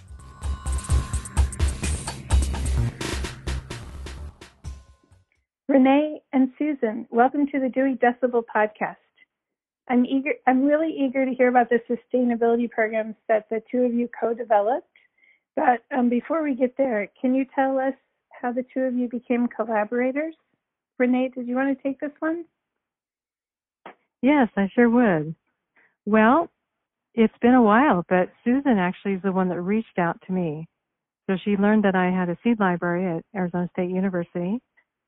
Renee 5.68 6.20
and 6.32 6.50
Susan, 6.58 7.06
welcome 7.10 7.46
to 7.46 7.60
the 7.60 7.68
Dewey 7.68 7.94
Decibel 7.94 8.42
podcast. 8.54 8.96
I'm 9.88 10.04
eager 10.04 10.32
I'm 10.48 10.64
really 10.64 10.92
eager 10.92 11.24
to 11.24 11.32
hear 11.32 11.48
about 11.48 11.68
the 11.68 11.78
sustainability 11.88 12.68
programs 12.68 13.14
that 13.28 13.48
the 13.48 13.62
two 13.70 13.82
of 13.82 13.94
you 13.94 14.08
co-developed. 14.20 14.88
But 15.54 15.84
um, 15.96 16.08
before 16.08 16.42
we 16.42 16.56
get 16.56 16.76
there, 16.76 17.08
can 17.20 17.34
you 17.34 17.44
tell 17.54 17.78
us 17.78 17.94
how 18.30 18.50
the 18.50 18.64
two 18.74 18.80
of 18.80 18.94
you 18.94 19.08
became 19.08 19.46
collaborators? 19.46 20.34
Renee, 20.98 21.30
did 21.32 21.46
you 21.46 21.54
want 21.54 21.76
to 21.76 21.82
take 21.82 22.00
this 22.00 22.10
one? 22.18 22.44
Yes, 24.20 24.48
I 24.56 24.68
sure 24.74 24.90
would. 24.90 25.36
Well, 26.06 26.48
it's 27.14 27.38
been 27.40 27.54
a 27.54 27.62
while, 27.62 28.04
but 28.08 28.32
Susan 28.42 28.78
actually 28.78 29.14
is 29.14 29.22
the 29.22 29.32
one 29.32 29.48
that 29.50 29.60
reached 29.60 29.98
out 29.98 30.20
to 30.26 30.32
me. 30.32 30.66
So 31.28 31.36
she 31.44 31.56
learned 31.56 31.84
that 31.84 31.94
I 31.94 32.10
had 32.10 32.28
a 32.28 32.38
seed 32.42 32.58
library 32.58 33.18
at 33.18 33.24
Arizona 33.38 33.68
State 33.72 33.90
University 33.90 34.60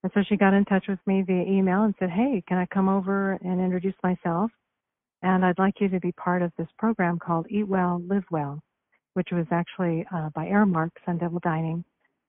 and 0.05 0.13
so 0.13 0.23
she 0.29 0.37
got 0.37 0.53
in 0.53 0.67
touch 0.67 0.85
with 0.87 0.99
me 1.07 1.23
via 1.23 1.45
email 1.45 1.85
and 1.85 1.95
said, 1.99 2.11
Hey, 2.11 2.45
can 2.47 2.59
I 2.59 2.67
come 2.67 2.91
over 2.91 3.39
and 3.43 3.59
introduce 3.59 3.95
myself? 4.03 4.51
And 5.23 5.43
I'd 5.43 5.59
like 5.59 5.81
you 5.81 5.89
to 5.89 5.99
be 5.99 6.13
part 6.13 6.43
of 6.43 6.53
this 6.59 6.69
program 6.79 7.19
called 7.19 7.47
Eat 7.49 7.67
Well, 7.67 8.03
Live 8.07 8.25
Well, 8.31 8.61
which 9.15 9.29
was 9.33 9.47
actually 9.51 10.05
uh, 10.15 10.29
by 10.35 10.45
Aramark 10.45 10.91
Sun 11.07 11.17
Devil 11.17 11.41
Dining. 11.43 11.83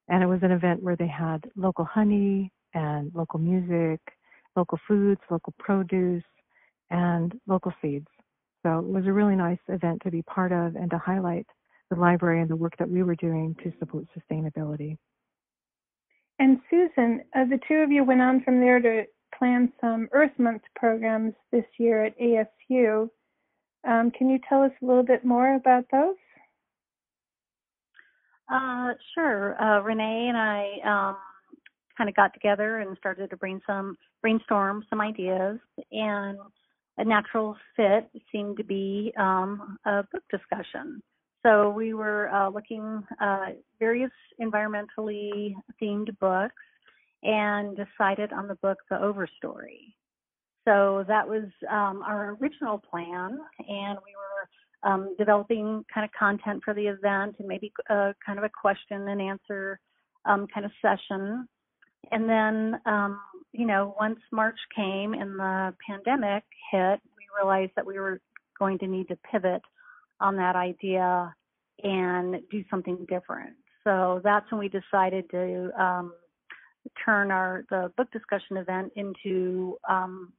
And 0.08 0.24
it 0.24 0.26
was 0.26 0.40
an 0.42 0.52
event 0.52 0.84
where 0.84 0.96
they 0.96 1.10
had 1.10 1.52
local 1.58 1.84
honey 1.84 2.50
and 2.74 3.12
local 3.14 3.42
music, 3.42 4.00
local 4.56 4.80
foods, 4.88 5.20
local 5.30 5.54
produce, 5.60 6.24
and 6.92 7.38
local 7.46 7.74
seeds. 7.82 8.08
So 8.64 8.80
it 8.80 8.86
was 8.86 9.06
a 9.06 9.12
really 9.12 9.36
nice 9.36 9.60
event 9.68 10.02
to 10.06 10.12
be 10.12 10.22
part 10.22 10.54
of 10.54 10.78
and 10.78 10.90
to 10.92 10.98
highlight 10.98 11.46
the 11.90 11.98
library 11.98 12.40
and 12.40 12.50
the 12.50 12.56
work 12.56 12.78
that 12.80 12.90
we 12.90 13.04
were 13.04 13.16
doing 13.16 13.54
to 13.66 13.74
support 13.80 14.06
sustainability. 14.18 14.98
And 16.40 16.60
Susan, 16.70 17.22
uh, 17.36 17.46
the 17.46 17.60
two 17.68 17.76
of 17.76 17.92
you 17.92 18.04
went 18.04 18.22
on 18.22 18.44
from 18.44 18.60
there 18.60 18.80
to 18.80 19.04
plan 19.38 19.72
some 19.80 20.10
Earth 20.12 20.38
Month 20.38 20.64
programs 20.76 21.34
this 21.52 21.66
year 21.78 22.06
at 22.06 22.20
ASU. 22.20 23.10
Um, 23.88 24.12
can 24.12 24.30
you 24.30 24.40
tell 24.50 24.62
us 24.62 24.72
a 24.82 24.86
little 24.86 25.04
bit 25.04 25.24
more 25.24 25.56
about 25.56 25.86
those? 25.92 26.16
Uh, 28.52 28.94
sure. 29.14 29.62
Uh, 29.62 29.82
Renee 29.82 30.28
and 30.30 30.38
I 30.38 31.10
um, 31.10 31.18
kind 31.98 32.10
of 32.10 32.16
got 32.16 32.34
together 32.34 32.80
and 32.80 32.98
started 32.98 33.30
to 33.30 33.38
bring 33.38 33.62
some 33.66 33.98
brainstorm 34.22 34.84
some 34.90 35.02
ideas, 35.02 35.60
and 35.92 36.38
a 36.98 37.06
natural 37.06 37.56
fit 37.76 38.10
seemed 38.32 38.58
to 38.58 38.64
be 38.64 39.14
um, 39.18 39.78
a 39.86 40.04
book 40.12 40.24
discussion. 40.30 41.02
So 41.46 41.70
we 41.70 41.94
were 41.94 42.34
uh, 42.34 42.50
looking 42.50 43.04
uh, 43.22 43.50
various 43.78 44.10
environmentally 44.42 45.54
themed 45.80 46.18
books 46.20 46.56
and 47.22 47.78
decided 47.78 48.34
on 48.34 48.48
the 48.48 48.56
book 48.56 48.80
The 48.90 48.96
Overstory. 48.96 49.94
So 50.68 51.06
that 51.08 51.28
was 51.28 51.44
um, 51.70 52.02
our 52.02 52.36
original 52.42 52.80
plan, 52.80 53.38
and 53.60 54.00
we 54.04 54.16
were 54.16 54.90
um, 54.92 55.16
developing 55.20 55.86
kind 55.94 56.04
of 56.04 56.10
content 56.18 56.64
for 56.66 56.74
the 56.74 56.88
event 56.88 57.36
and 57.38 57.48
maybe 57.48 57.72
a, 57.92 57.94
uh, 57.94 58.14
kind 58.26 58.40
of 58.40 58.46
a 58.46 58.50
question 58.50 59.08
and 59.08 59.22
answer 59.22 59.80
um, 60.26 60.48
kind 60.52 60.66
of 60.66 60.72
session. 60.82 61.48
And 62.12 62.28
then, 62.28 62.82
um, 62.88 63.20
you 63.52 63.68
know, 63.68 63.96
once 64.00 64.20
March 64.32 64.58
came 64.76 65.14
and 65.14 65.38
the 65.38 65.76
pandemic 65.88 66.44
hit, 66.72 67.00
we 67.16 67.26
realized 67.40 67.74
that 67.76 67.86
we 67.86 68.00
were 68.00 68.20
going 68.58 68.80
to 68.80 68.88
need 68.88 69.08
to 69.10 69.18
pivot 69.32 69.62
on 70.20 70.36
that 70.38 70.56
idea 70.56 71.34
and 71.84 72.38
do 72.50 72.64
something 72.70 73.06
different. 73.10 73.56
So 73.84 74.22
that's 74.24 74.50
when 74.52 74.60
we 74.60 74.70
decided 74.70 75.30
to 75.32 75.72
um, 75.80 76.14
turn 77.04 77.32
our 77.32 77.66
the 77.70 77.92
book 77.98 78.12
discussion 78.12 78.58
event 78.58 78.92
into 78.96 79.78
um, 79.90 80.34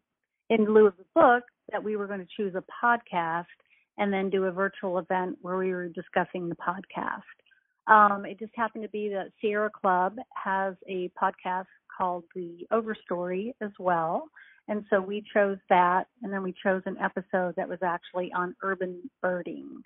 in 0.50 0.64
lieu 0.64 0.87
of 0.87 0.97
the 0.97 1.04
book 1.14 1.45
that 1.71 1.83
we 1.83 1.97
were 1.97 2.06
going 2.06 2.21
to 2.21 2.26
choose 2.37 2.54
a 2.54 2.64
podcast 2.85 3.45
and 3.99 4.12
then 4.12 4.30
do 4.30 4.45
a 4.45 4.50
virtual 4.50 4.99
event 4.99 5.37
where 5.40 5.56
we 5.56 5.73
were 5.73 5.88
discussing 5.88 6.49
the 6.49 6.56
podcast. 6.56 7.23
Um, 7.88 8.26
it 8.26 8.38
just 8.38 8.52
happened 8.54 8.85
to 8.85 8.90
be 8.90 9.09
that 9.11 9.30
Sierra 9.40 9.71
Club 9.71 10.16
has 10.35 10.75
a 10.88 11.11
podcast 11.21 11.66
called 11.97 12.25
The 12.35 12.66
Overstory 12.73 13.52
as 13.61 13.71
well. 13.78 14.28
And 14.68 14.85
so 14.90 15.00
we 15.00 15.23
chose 15.32 15.58
that, 15.68 16.08
and 16.23 16.32
then 16.32 16.42
we 16.42 16.54
chose 16.62 16.82
an 16.87 16.96
episode 16.99 17.54
that 17.56 17.68
was 17.68 17.78
actually 17.82 18.32
on 18.32 18.56
urban 18.62 19.08
birding. 19.23 19.82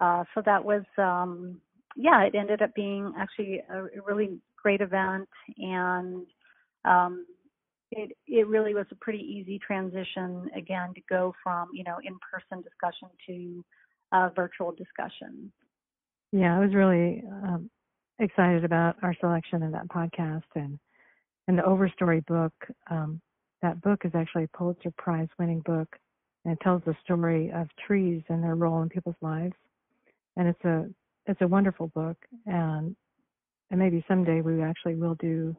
Uh, 0.00 0.22
so 0.34 0.42
that 0.46 0.64
was, 0.64 0.84
um, 0.98 1.60
yeah, 1.96 2.22
it 2.22 2.34
ended 2.34 2.62
up 2.62 2.74
being 2.74 3.12
actually 3.18 3.60
a, 3.68 4.00
really 4.06 4.38
great 4.62 4.80
event, 4.80 5.28
and 5.58 6.26
um, 6.84 7.26
it 7.90 8.16
it 8.26 8.46
really 8.46 8.74
was 8.74 8.86
a 8.92 8.94
pretty 8.96 9.18
easy 9.18 9.58
transition 9.58 10.48
again 10.56 10.92
to 10.94 11.00
go 11.08 11.34
from 11.42 11.68
you 11.72 11.82
know 11.82 11.96
in-person 12.04 12.62
discussion 12.62 13.08
to 13.26 13.64
uh, 14.12 14.28
virtual 14.36 14.72
discussion. 14.72 15.50
Yeah, 16.32 16.56
I 16.56 16.60
was 16.60 16.74
really 16.74 17.24
um, 17.26 17.70
excited 18.18 18.64
about 18.64 18.96
our 19.02 19.14
selection 19.20 19.62
of 19.62 19.72
that 19.72 19.88
podcast 19.88 20.44
and 20.54 20.78
and 21.48 21.58
the 21.58 21.62
Overstory 21.62 22.24
book. 22.26 22.52
Um, 22.90 23.20
that 23.62 23.80
book 23.82 24.02
is 24.04 24.12
actually 24.14 24.44
a 24.44 24.56
Pulitzer 24.56 24.92
Prize 24.96 25.28
winning 25.38 25.60
book, 25.60 25.88
and 26.44 26.52
it 26.52 26.60
tells 26.62 26.82
the 26.84 26.96
story 27.04 27.50
of 27.54 27.68
trees 27.86 28.22
and 28.28 28.42
their 28.42 28.54
role 28.54 28.82
in 28.82 28.88
people's 28.88 29.16
lives. 29.20 29.54
And 30.36 30.48
it's 30.48 30.64
a 30.64 30.86
it's 31.26 31.40
a 31.42 31.48
wonderful 31.48 31.88
book 31.88 32.16
and 32.46 32.96
and 33.70 33.78
maybe 33.78 34.04
someday 34.08 34.40
we 34.40 34.62
actually 34.62 34.94
will 34.94 35.16
do 35.16 35.54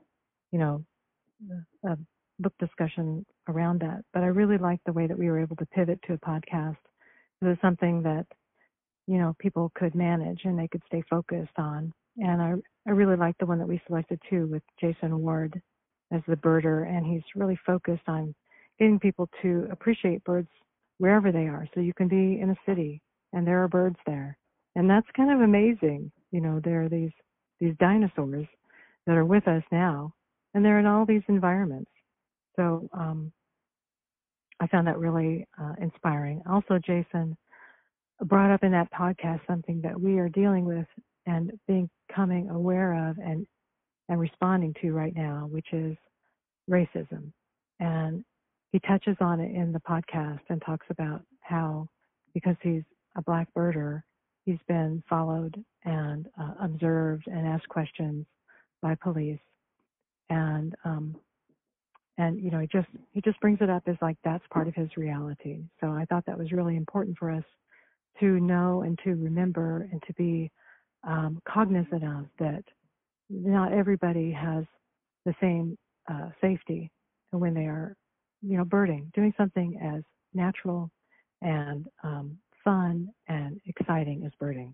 you 0.51 0.59
know 0.59 0.83
a 1.85 1.97
book 2.39 2.53
discussion 2.59 3.25
around 3.47 3.81
that. 3.81 4.03
But 4.13 4.23
i 4.23 4.27
really 4.27 4.57
like 4.57 4.79
the 4.85 4.93
way 4.93 5.07
that 5.07 5.17
we 5.17 5.29
were 5.29 5.39
able 5.39 5.57
to 5.57 5.65
pivot 5.67 5.99
to 6.07 6.13
a 6.13 6.17
podcast. 6.17 6.77
It 7.41 7.45
was 7.45 7.57
something 7.61 8.01
that 8.03 8.25
you 9.07 9.17
know 9.17 9.35
people 9.39 9.71
could 9.75 9.95
manage 9.95 10.41
and 10.45 10.57
they 10.57 10.67
could 10.67 10.83
stay 10.87 11.03
focused 11.09 11.57
on. 11.57 11.93
And 12.17 12.41
i 12.41 12.53
i 12.87 12.91
really 12.91 13.17
like 13.17 13.37
the 13.39 13.45
one 13.45 13.59
that 13.59 13.67
we 13.67 13.81
selected 13.85 14.19
too 14.29 14.47
with 14.47 14.63
jason 14.79 15.21
ward 15.21 15.61
as 16.11 16.21
the 16.27 16.35
birder 16.35 16.87
and 16.87 17.05
he's 17.05 17.23
really 17.35 17.59
focused 17.65 18.07
on 18.07 18.33
getting 18.79 18.99
people 18.99 19.29
to 19.41 19.67
appreciate 19.71 20.23
birds 20.23 20.49
wherever 20.97 21.31
they 21.31 21.47
are 21.47 21.67
so 21.73 21.79
you 21.79 21.93
can 21.93 22.07
be 22.07 22.39
in 22.41 22.49
a 22.49 22.55
city 22.65 23.01
and 23.33 23.45
there 23.45 23.63
are 23.63 23.67
birds 23.67 23.97
there 24.05 24.37
and 24.75 24.89
that's 24.89 25.07
kind 25.15 25.31
of 25.31 25.41
amazing. 25.41 26.11
You 26.31 26.41
know, 26.41 26.61
there 26.63 26.83
are 26.83 26.89
these 26.89 27.11
these 27.59 27.75
dinosaurs 27.79 28.47
that 29.05 29.17
are 29.17 29.25
with 29.25 29.47
us 29.47 29.63
now, 29.71 30.13
and 30.53 30.63
they're 30.63 30.79
in 30.79 30.85
all 30.85 31.05
these 31.05 31.23
environments. 31.27 31.91
So 32.55 32.87
um, 32.93 33.31
I 34.59 34.67
found 34.67 34.87
that 34.87 34.97
really 34.97 35.47
uh, 35.61 35.73
inspiring. 35.81 36.41
Also, 36.49 36.79
Jason 36.79 37.35
brought 38.23 38.53
up 38.53 38.63
in 38.63 38.71
that 38.71 38.91
podcast 38.93 39.41
something 39.47 39.81
that 39.81 39.99
we 39.99 40.19
are 40.19 40.29
dealing 40.29 40.65
with 40.65 40.87
and 41.25 41.51
becoming 41.67 42.49
aware 42.49 43.09
of 43.09 43.17
and 43.17 43.45
and 44.09 44.19
responding 44.19 44.75
to 44.81 44.91
right 44.91 45.15
now, 45.15 45.47
which 45.49 45.67
is 45.71 45.95
racism. 46.69 47.31
And 47.79 48.25
he 48.71 48.79
touches 48.79 49.15
on 49.21 49.39
it 49.39 49.55
in 49.55 49.71
the 49.71 49.79
podcast 49.79 50.41
and 50.49 50.61
talks 50.61 50.85
about 50.89 51.21
how 51.41 51.87
because 52.33 52.55
he's 52.61 52.83
a 53.15 53.21
black 53.21 53.47
birder, 53.57 54.03
he's 54.45 54.59
been 54.67 55.01
followed 55.09 55.63
and 55.85 56.27
uh, 56.39 56.53
observed 56.61 57.23
and 57.27 57.47
asked 57.47 57.69
questions 57.69 58.25
by 58.81 58.95
police 58.95 59.39
and 60.29 60.75
um 60.85 61.15
and 62.17 62.39
you 62.39 62.51
know 62.51 62.59
he 62.59 62.67
just 62.67 62.87
he 63.11 63.21
just 63.21 63.39
brings 63.39 63.57
it 63.61 63.69
up 63.69 63.83
as 63.87 63.95
like 64.01 64.17
that's 64.23 64.43
part 64.51 64.67
of 64.67 64.75
his 64.75 64.89
reality 64.95 65.63
so 65.81 65.87
i 65.87 66.05
thought 66.05 66.25
that 66.25 66.37
was 66.37 66.51
really 66.51 66.77
important 66.77 67.17
for 67.17 67.31
us 67.31 67.43
to 68.19 68.39
know 68.39 68.83
and 68.83 68.99
to 69.03 69.11
remember 69.11 69.87
and 69.91 70.01
to 70.05 70.13
be 70.13 70.51
um, 71.05 71.41
cognizant 71.47 72.03
of 72.03 72.25
that 72.37 72.63
not 73.29 73.73
everybody 73.73 74.31
has 74.31 74.65
the 75.25 75.33
same 75.41 75.77
uh, 76.09 76.29
safety 76.41 76.91
when 77.31 77.53
they 77.53 77.65
are 77.65 77.95
you 78.41 78.57
know 78.57 78.65
birding 78.65 79.11
doing 79.13 79.33
something 79.37 79.79
as 79.81 80.03
natural 80.33 80.89
and 81.41 81.87
um, 82.03 82.37
fun 82.63 83.09
and 83.27 83.59
exciting 83.65 84.23
as 84.25 84.31
birding. 84.39 84.73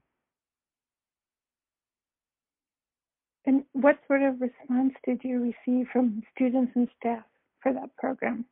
And 3.45 3.63
what 3.73 3.99
sort 4.07 4.23
of 4.23 4.41
response 4.41 4.93
did 5.05 5.21
you 5.23 5.53
receive 5.67 5.87
from 5.93 6.23
students 6.35 6.71
and 6.75 6.87
staff 6.99 7.23
for 7.61 7.73
that 7.73 7.95
program? 7.97 8.45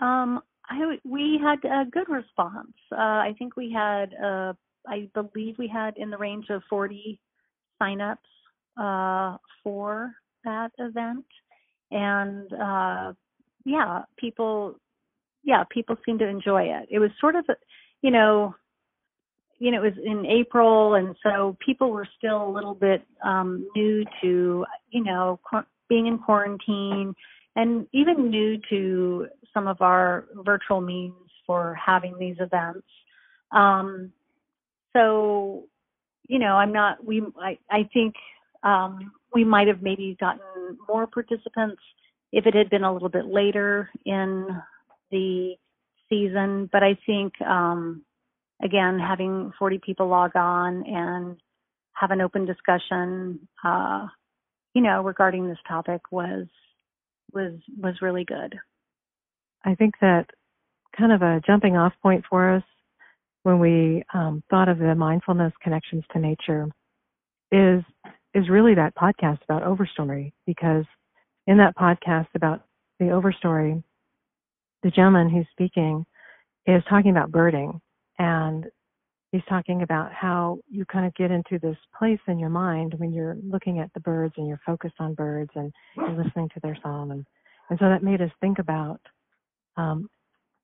Um, 0.00 0.40
I, 0.68 0.98
we 1.04 1.40
had 1.42 1.64
a 1.64 1.84
good 1.90 2.08
response. 2.08 2.74
Uh, 2.92 2.96
I 2.96 3.34
think 3.38 3.56
we 3.56 3.72
had, 3.72 4.14
uh, 4.14 4.52
I 4.88 5.08
believe 5.14 5.56
we 5.58 5.68
had 5.68 5.96
in 5.96 6.10
the 6.10 6.18
range 6.18 6.46
of 6.50 6.62
40 6.68 7.18
signups 7.80 8.16
uh, 8.76 9.36
for 9.62 10.12
that 10.44 10.70
event. 10.78 11.24
And 11.90 12.52
uh, 12.52 13.12
yeah, 13.64 14.02
people 14.16 14.76
yeah, 15.46 15.62
people 15.70 15.96
seem 16.04 16.18
to 16.18 16.26
enjoy 16.26 16.64
it. 16.64 16.88
It 16.90 16.98
was 16.98 17.10
sort 17.20 17.36
of, 17.36 17.44
you 18.02 18.10
know, 18.10 18.54
you 19.58 19.70
know, 19.70 19.82
it 19.82 19.94
was 19.94 20.04
in 20.04 20.26
April, 20.26 20.94
and 20.94 21.16
so 21.22 21.56
people 21.64 21.90
were 21.90 22.06
still 22.18 22.46
a 22.46 22.52
little 22.52 22.74
bit 22.74 23.02
um, 23.24 23.66
new 23.74 24.04
to, 24.20 24.66
you 24.90 25.04
know, 25.04 25.40
being 25.88 26.08
in 26.08 26.18
quarantine, 26.18 27.14
and 27.54 27.86
even 27.92 28.28
new 28.28 28.58
to 28.68 29.28
some 29.54 29.66
of 29.66 29.80
our 29.80 30.26
virtual 30.44 30.80
means 30.80 31.14
for 31.46 31.74
having 31.74 32.18
these 32.18 32.36
events. 32.40 32.86
Um, 33.52 34.12
so, 34.96 35.64
you 36.28 36.38
know, 36.38 36.56
I'm 36.56 36.72
not. 36.72 37.04
We, 37.04 37.22
I, 37.40 37.58
I 37.70 37.88
think 37.92 38.14
um, 38.62 39.12
we 39.34 39.44
might 39.44 39.68
have 39.68 39.82
maybe 39.82 40.16
gotten 40.18 40.40
more 40.88 41.06
participants 41.06 41.82
if 42.32 42.46
it 42.46 42.54
had 42.54 42.70
been 42.70 42.84
a 42.84 42.92
little 42.92 43.08
bit 43.08 43.26
later 43.26 43.90
in 44.04 44.48
the 45.10 45.54
season, 46.08 46.68
but 46.72 46.82
I 46.82 46.96
think 47.06 47.32
um, 47.42 48.02
again 48.62 48.98
having 48.98 49.52
40 49.58 49.80
people 49.84 50.08
log 50.08 50.34
on 50.34 50.84
and 50.86 51.36
have 51.92 52.10
an 52.10 52.20
open 52.20 52.44
discussion, 52.44 53.48
uh, 53.64 54.06
you 54.74 54.82
know, 54.82 55.02
regarding 55.02 55.48
this 55.48 55.58
topic 55.68 56.00
was 56.10 56.46
was 57.32 57.52
was 57.78 57.94
really 58.02 58.24
good. 58.24 58.56
I 59.64 59.74
think 59.74 59.94
that 60.00 60.26
kind 60.96 61.12
of 61.12 61.22
a 61.22 61.40
jumping 61.46 61.76
off 61.76 61.92
point 62.02 62.24
for 62.28 62.56
us 62.56 62.62
when 63.46 63.60
we 63.60 64.02
um, 64.12 64.42
thought 64.50 64.68
of 64.68 64.80
the 64.80 64.92
mindfulness 64.96 65.52
connections 65.62 66.02
to 66.12 66.18
nature 66.18 66.66
is 67.52 67.80
is 68.34 68.48
really 68.50 68.74
that 68.74 68.92
podcast 68.96 69.38
about 69.44 69.62
Overstory. 69.62 70.32
Because 70.46 70.84
in 71.46 71.56
that 71.58 71.76
podcast 71.76 72.26
about 72.34 72.64
the 72.98 73.04
Overstory 73.06 73.84
the 74.82 74.90
gentleman 74.90 75.30
who's 75.30 75.46
speaking 75.52 76.04
is 76.66 76.82
talking 76.88 77.12
about 77.12 77.30
birding. 77.30 77.80
And 78.18 78.66
he's 79.30 79.42
talking 79.48 79.82
about 79.82 80.12
how 80.12 80.58
you 80.68 80.84
kind 80.84 81.06
of 81.06 81.14
get 81.14 81.30
into 81.30 81.60
this 81.60 81.76
place 81.96 82.18
in 82.26 82.40
your 82.40 82.50
mind 82.50 82.94
when 82.96 83.12
you're 83.12 83.36
looking 83.48 83.78
at 83.78 83.92
the 83.94 84.00
birds 84.00 84.34
and 84.36 84.48
you're 84.48 84.60
focused 84.66 84.96
on 84.98 85.14
birds 85.14 85.50
and 85.54 85.72
you're 85.96 86.24
listening 86.24 86.48
to 86.54 86.60
their 86.64 86.76
song. 86.82 87.12
And, 87.12 87.24
and 87.70 87.78
so 87.78 87.88
that 87.88 88.02
made 88.02 88.22
us 88.22 88.30
think 88.40 88.58
about 88.58 89.00
um, 89.76 90.08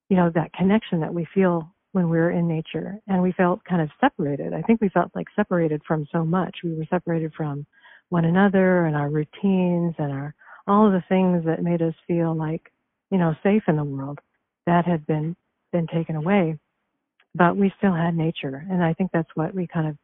you 0.09 0.17
know 0.17 0.29
that 0.35 0.51
connection 0.53 0.99
that 0.99 1.13
we 1.13 1.25
feel 1.33 1.73
when 1.93 2.09
we 2.09 2.17
were 2.19 2.31
in 2.31 2.47
nature 2.47 2.99
and 3.07 3.23
we 3.23 3.33
felt 3.33 3.65
kind 3.65 3.81
of 3.81 3.89
separated. 4.01 4.53
I 4.53 4.63
think 4.63 4.81
we 4.81 4.89
felt 4.89 5.11
like 5.15 5.27
separated 5.35 5.81
from 5.87 6.07
so 6.13 6.25
much. 6.25 6.57
We 6.63 6.75
were 6.75 6.87
separated 6.91 7.33
from 7.37 7.67
one 8.11 8.25
another 8.25 8.87
and 8.87 8.97
our 8.97 9.09
routines 9.09 9.95
and 9.99 10.13
our 10.13 10.35
all 10.67 10.87
of 10.87 10.93
the 10.93 11.03
things 11.09 11.45
that 11.45 11.63
made 11.63 11.83
us 11.83 11.95
feel 12.07 12.35
like 12.35 12.71
you 13.11 13.19
know 13.19 13.35
safe 13.43 13.63
in 13.69 13.77
the 13.77 13.85
world 13.85 14.19
that 14.67 14.85
had 14.85 15.07
been 15.07 15.35
been 15.73 15.87
taken 15.87 16.17
away. 16.17 16.59
But 17.35 17.57
we 17.57 17.73
still 17.79 17.93
had 17.95 18.15
nature 18.17 18.65
and 18.71 18.83
i 18.83 18.93
think 18.93 19.11
that's 19.13 19.29
what 19.35 19.55
we 19.55 19.67
kind 19.67 19.87
of 19.87 19.97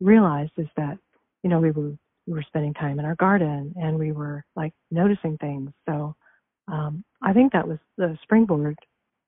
realized 0.00 0.52
is 0.58 0.68
that 0.78 0.98
you 1.44 1.50
know 1.50 1.60
we 1.60 1.72
were 1.72 1.92
we 2.28 2.34
were 2.34 2.44
spending 2.48 2.74
time 2.74 3.00
in 3.00 3.06
our 3.06 3.16
garden 3.16 3.74
and 3.78 3.98
we 3.98 4.12
were 4.12 4.44
like 4.56 4.74
noticing 4.92 5.38
things. 5.38 5.70
So 5.88 6.16
um 6.68 7.04
i 7.22 7.32
think 7.34 7.52
that 7.54 7.68
was 7.68 7.78
the 7.98 8.18
springboard 8.24 8.78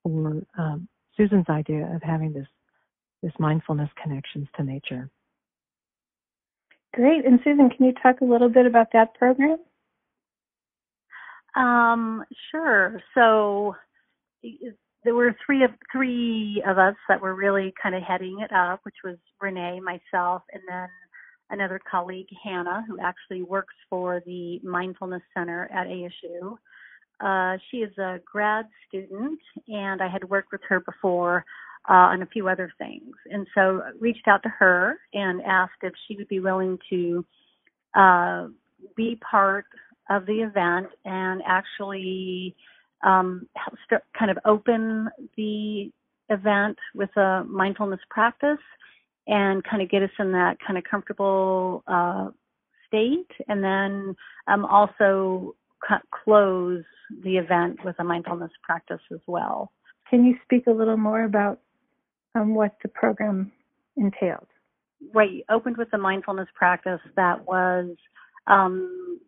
for 0.05 0.43
um 0.59 0.89
susan's 1.17 1.49
idea 1.49 1.91
of 1.95 2.03
having 2.03 2.33
this 2.33 2.47
this 3.23 3.33
mindfulness 3.39 3.91
connections 4.03 4.49
to 4.57 4.65
nature. 4.65 5.11
Great. 6.95 7.25
And 7.25 7.39
susan 7.45 7.71
can 7.71 7.87
you 7.87 7.93
talk 8.03 8.21
a 8.21 8.25
little 8.25 8.49
bit 8.49 8.67
about 8.67 8.89
that 8.93 9.15
program? 9.15 9.59
Um 11.57 12.25
sure. 12.51 13.03
So 13.15 13.75
there 15.05 15.15
were 15.15 15.35
three 15.45 15.65
of 15.65 15.71
three 15.93 16.63
of 16.67 16.79
us 16.79 16.95
that 17.09 17.21
were 17.21 17.35
really 17.35 17.73
kind 17.83 17.95
of 17.95 18.03
heading 18.03 18.39
it 18.41 18.53
up, 18.53 18.81
which 18.83 18.97
was 19.05 19.17
Renee, 19.41 19.81
myself, 19.81 20.43
and 20.53 20.63
then 20.69 20.89
another 21.51 21.81
colleague, 21.91 22.29
Hannah, 22.43 22.85
who 22.87 22.99
actually 23.01 23.43
works 23.43 23.75
for 23.89 24.23
the 24.27 24.61
Mindfulness 24.63 25.23
Center 25.37 25.69
at 25.73 25.87
ASU. 25.87 26.57
Uh, 27.21 27.59
she 27.71 27.79
is 27.79 27.97
a 27.99 28.19
grad 28.31 28.67
student, 28.89 29.39
and 29.69 30.01
I 30.03 30.09
had 30.09 30.29
worked 30.29 30.53
with 30.53 30.63
her 30.69 30.81
before 30.81 31.45
uh, 31.89 31.93
on 32.13 32.23
a 32.23 32.27
few 32.27 32.49
other 32.49 32.73
things, 32.79 33.15
and 33.31 33.47
so 33.55 33.83
reached 33.99 34.27
out 34.29 34.43
to 34.43 34.49
her 34.49 34.99
and 35.13 35.43
asked 35.43 35.83
if 35.83 35.93
she 36.07 36.17
would 36.17 36.29
be 36.29 36.41
willing 36.41 36.79
to 36.91 37.25
uh, 37.95 38.47
be 38.97 39.19
part 39.29 39.67
of 40.09 40.27
the 40.27 40.41
event 40.41 40.89
and 41.05 41.43
actually 41.47 42.55
um, 43.07 43.49
start, 43.85 44.05
kind 44.19 44.31
of 44.31 44.39
open 44.45 45.09
the 45.37 45.91
event 46.29 46.77
with 46.95 47.15
a 47.17 47.45
mindfulness 47.45 48.01
practice 48.11 48.59
and 49.27 49.63
kind 49.65 49.83
of 49.83 49.91
get 49.91 50.03
us 50.03 50.11
in 50.19 50.33
that 50.33 50.57
kind 50.65 50.79
of 50.79 50.85
comfortable 50.91 51.83
uh, 51.87 52.29
state, 52.87 53.31
and 53.49 53.63
then 53.63 54.17
um, 54.49 54.65
also 54.65 55.55
close 56.25 56.85
the 57.25 57.37
event 57.37 57.79
with 57.85 57.97
a 57.99 58.05
mindfulness 58.05 58.51
practice 58.63 59.01
as 59.13 59.21
well. 59.27 59.73
Can 60.09 60.25
you 60.25 60.37
speak 60.45 60.67
a 60.67 60.73
little 60.73 60.97
more 60.97 61.25
about 61.25 61.61
um, 62.35 62.55
what 62.55 62.77
the 62.83 62.89
program 62.89 63.53
entailed? 63.97 64.47
Right, 65.15 65.31
you 65.31 65.43
opened 65.51 65.77
with 65.77 65.89
a 65.95 65.99
mindfulness 65.99 66.49
practice 66.55 67.01
that 67.17 67.47
was 67.47 67.97
um, 68.47 69.21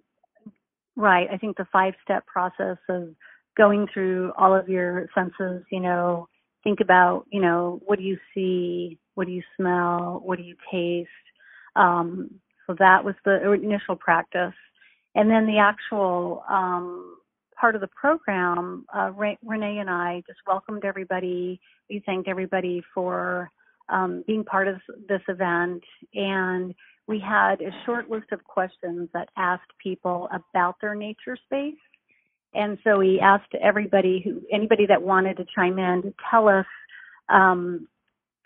right. 0.96 1.28
I 1.32 1.38
think 1.38 1.56
the 1.56 1.66
five 1.72 1.94
step 2.04 2.26
process 2.26 2.76
of 2.88 3.14
going 3.56 3.86
through 3.92 4.32
all 4.36 4.54
of 4.54 4.68
your 4.68 5.08
senses, 5.14 5.64
you 5.70 5.80
know, 5.80 6.28
think 6.64 6.80
about, 6.80 7.26
you 7.30 7.40
know, 7.40 7.80
what 7.84 7.98
do 7.98 8.04
you 8.04 8.18
see? 8.34 8.98
What 9.14 9.26
do 9.26 9.32
you 9.32 9.42
smell? 9.56 10.20
What 10.24 10.38
do 10.38 10.44
you 10.44 10.56
taste? 10.70 11.08
Um, 11.76 12.30
so 12.66 12.76
that 12.78 13.04
was 13.04 13.14
the 13.24 13.52
initial 13.52 13.96
practice. 13.96 14.54
And 15.14 15.30
then 15.30 15.46
the 15.46 15.58
actual 15.58 16.44
um, 16.48 17.16
part 17.60 17.74
of 17.74 17.80
the 17.80 17.88
program, 17.88 18.86
uh, 18.94 19.12
Renee 19.12 19.78
and 19.78 19.90
I 19.90 20.22
just 20.26 20.40
welcomed 20.46 20.84
everybody. 20.84 21.60
We 21.90 22.02
thanked 22.06 22.28
everybody 22.28 22.82
for 22.94 23.50
um, 23.88 24.24
being 24.26 24.44
part 24.44 24.68
of 24.68 24.76
this 25.08 25.20
event. 25.28 25.82
And 26.14 26.74
we 27.06 27.20
had 27.20 27.60
a 27.60 27.70
short 27.84 28.10
list 28.10 28.32
of 28.32 28.42
questions 28.44 29.08
that 29.12 29.28
asked 29.36 29.70
people 29.82 30.28
about 30.32 30.76
their 30.80 30.94
nature 30.94 31.36
space 31.44 31.74
and 32.54 32.78
so 32.84 32.98
we 32.98 33.20
asked 33.20 33.54
everybody 33.62 34.20
who, 34.24 34.40
anybody 34.52 34.86
that 34.86 35.02
wanted 35.02 35.36
to 35.38 35.46
chime 35.54 35.78
in 35.78 36.02
to 36.02 36.14
tell 36.30 36.48
us, 36.48 36.66
um, 37.28 37.88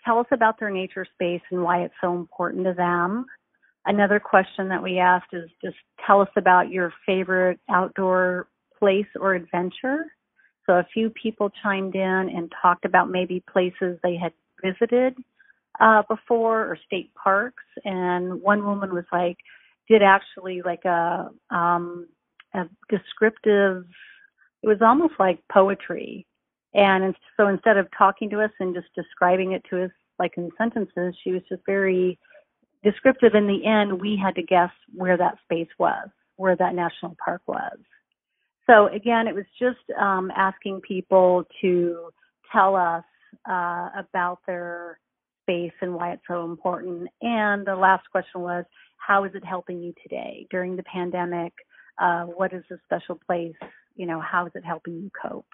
tell 0.05 0.19
us 0.19 0.27
about 0.31 0.59
their 0.59 0.69
nature 0.69 1.05
space 1.13 1.41
and 1.51 1.61
why 1.61 1.83
it's 1.83 1.93
so 2.01 2.15
important 2.15 2.65
to 2.65 2.73
them. 2.73 3.25
Another 3.87 4.19
question 4.19 4.69
that 4.69 4.83
we 4.83 4.99
asked 4.99 5.33
is 5.33 5.49
just 5.63 5.77
tell 6.05 6.21
us 6.21 6.29
about 6.35 6.69
your 6.69 6.93
favorite 7.05 7.59
outdoor 7.69 8.47
place 8.77 9.07
or 9.19 9.33
adventure. 9.33 10.05
So 10.65 10.73
a 10.73 10.85
few 10.93 11.09
people 11.09 11.49
chimed 11.63 11.95
in 11.95 12.01
and 12.01 12.51
talked 12.61 12.85
about 12.85 13.09
maybe 13.09 13.43
places 13.51 13.97
they 14.03 14.17
had 14.17 14.33
visited 14.63 15.15
uh, 15.79 16.03
before 16.09 16.63
or 16.63 16.77
state 16.85 17.11
parks. 17.15 17.63
And 17.85 18.41
one 18.41 18.65
woman 18.65 18.93
was 18.93 19.05
like, 19.11 19.37
did 19.87 20.03
actually 20.03 20.61
like 20.63 20.83
a 20.85 21.29
um, 21.49 22.07
a 22.53 22.63
descriptive 22.89 23.85
it 24.63 24.67
was 24.67 24.81
almost 24.81 25.13
like 25.19 25.39
poetry 25.51 26.25
and 26.73 27.15
so 27.37 27.47
instead 27.47 27.77
of 27.77 27.87
talking 27.97 28.29
to 28.29 28.41
us 28.41 28.51
and 28.59 28.75
just 28.75 28.87
describing 28.95 29.51
it 29.53 29.63
to 29.69 29.83
us 29.83 29.91
like 30.19 30.33
in 30.37 30.49
sentences 30.57 31.15
she 31.23 31.31
was 31.31 31.41
just 31.49 31.61
very 31.65 32.17
descriptive 32.83 33.33
in 33.33 33.47
the 33.47 33.65
end 33.65 34.01
we 34.01 34.19
had 34.21 34.35
to 34.35 34.43
guess 34.43 34.71
where 34.93 35.17
that 35.17 35.37
space 35.43 35.69
was 35.79 36.07
where 36.35 36.55
that 36.55 36.75
national 36.75 37.15
park 37.23 37.41
was 37.47 37.77
so 38.69 38.87
again 38.87 39.27
it 39.27 39.35
was 39.35 39.45
just 39.59 39.97
um, 39.99 40.31
asking 40.35 40.81
people 40.87 41.43
to 41.61 42.09
tell 42.51 42.75
us 42.75 43.03
uh, 43.49 43.89
about 43.97 44.39
their 44.47 44.99
space 45.43 45.73
and 45.81 45.93
why 45.93 46.11
it's 46.11 46.21
so 46.27 46.45
important 46.45 47.07
and 47.21 47.65
the 47.65 47.75
last 47.75 48.03
question 48.11 48.41
was 48.41 48.63
how 48.97 49.23
is 49.23 49.31
it 49.33 49.43
helping 49.45 49.81
you 49.81 49.93
today 50.03 50.45
during 50.51 50.75
the 50.75 50.83
pandemic 50.83 51.53
uh, 51.99 52.23
what 52.23 52.53
is 52.53 52.63
a 52.71 52.75
special 52.85 53.19
place? 53.25 53.55
You 53.95 54.05
know, 54.05 54.21
how 54.21 54.45
is 54.45 54.51
it 54.55 54.63
helping 54.65 54.95
you 54.95 55.11
cope? 55.21 55.47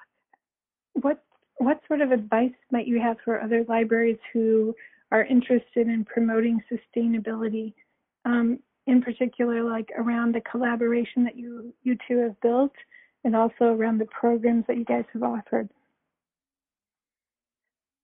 What 0.94 1.24
what 1.58 1.80
sort 1.88 2.02
of 2.02 2.12
advice 2.12 2.52
might 2.72 2.88
you 2.88 3.00
have 3.00 3.18
for 3.24 3.40
other 3.40 3.64
libraries 3.68 4.18
who 4.34 4.74
are 5.14 5.24
interested 5.24 5.88
in 5.88 6.04
promoting 6.04 6.62
sustainability? 6.70 7.74
Um, 8.26 8.60
in 8.88 9.02
particular, 9.02 9.64
like 9.64 9.90
around 9.98 10.36
the 10.36 10.42
collaboration 10.42 11.24
that 11.24 11.38
you 11.38 11.74
you 11.84 11.98
two 12.06 12.18
have 12.18 12.40
built, 12.42 12.74
and 13.24 13.36
also 13.36 13.66
around 13.66 14.00
the 14.00 14.08
programs 14.08 14.66
that 14.68 14.76
you 14.76 14.84
guys 14.84 15.06
have 15.14 15.24
offered. 15.24 15.70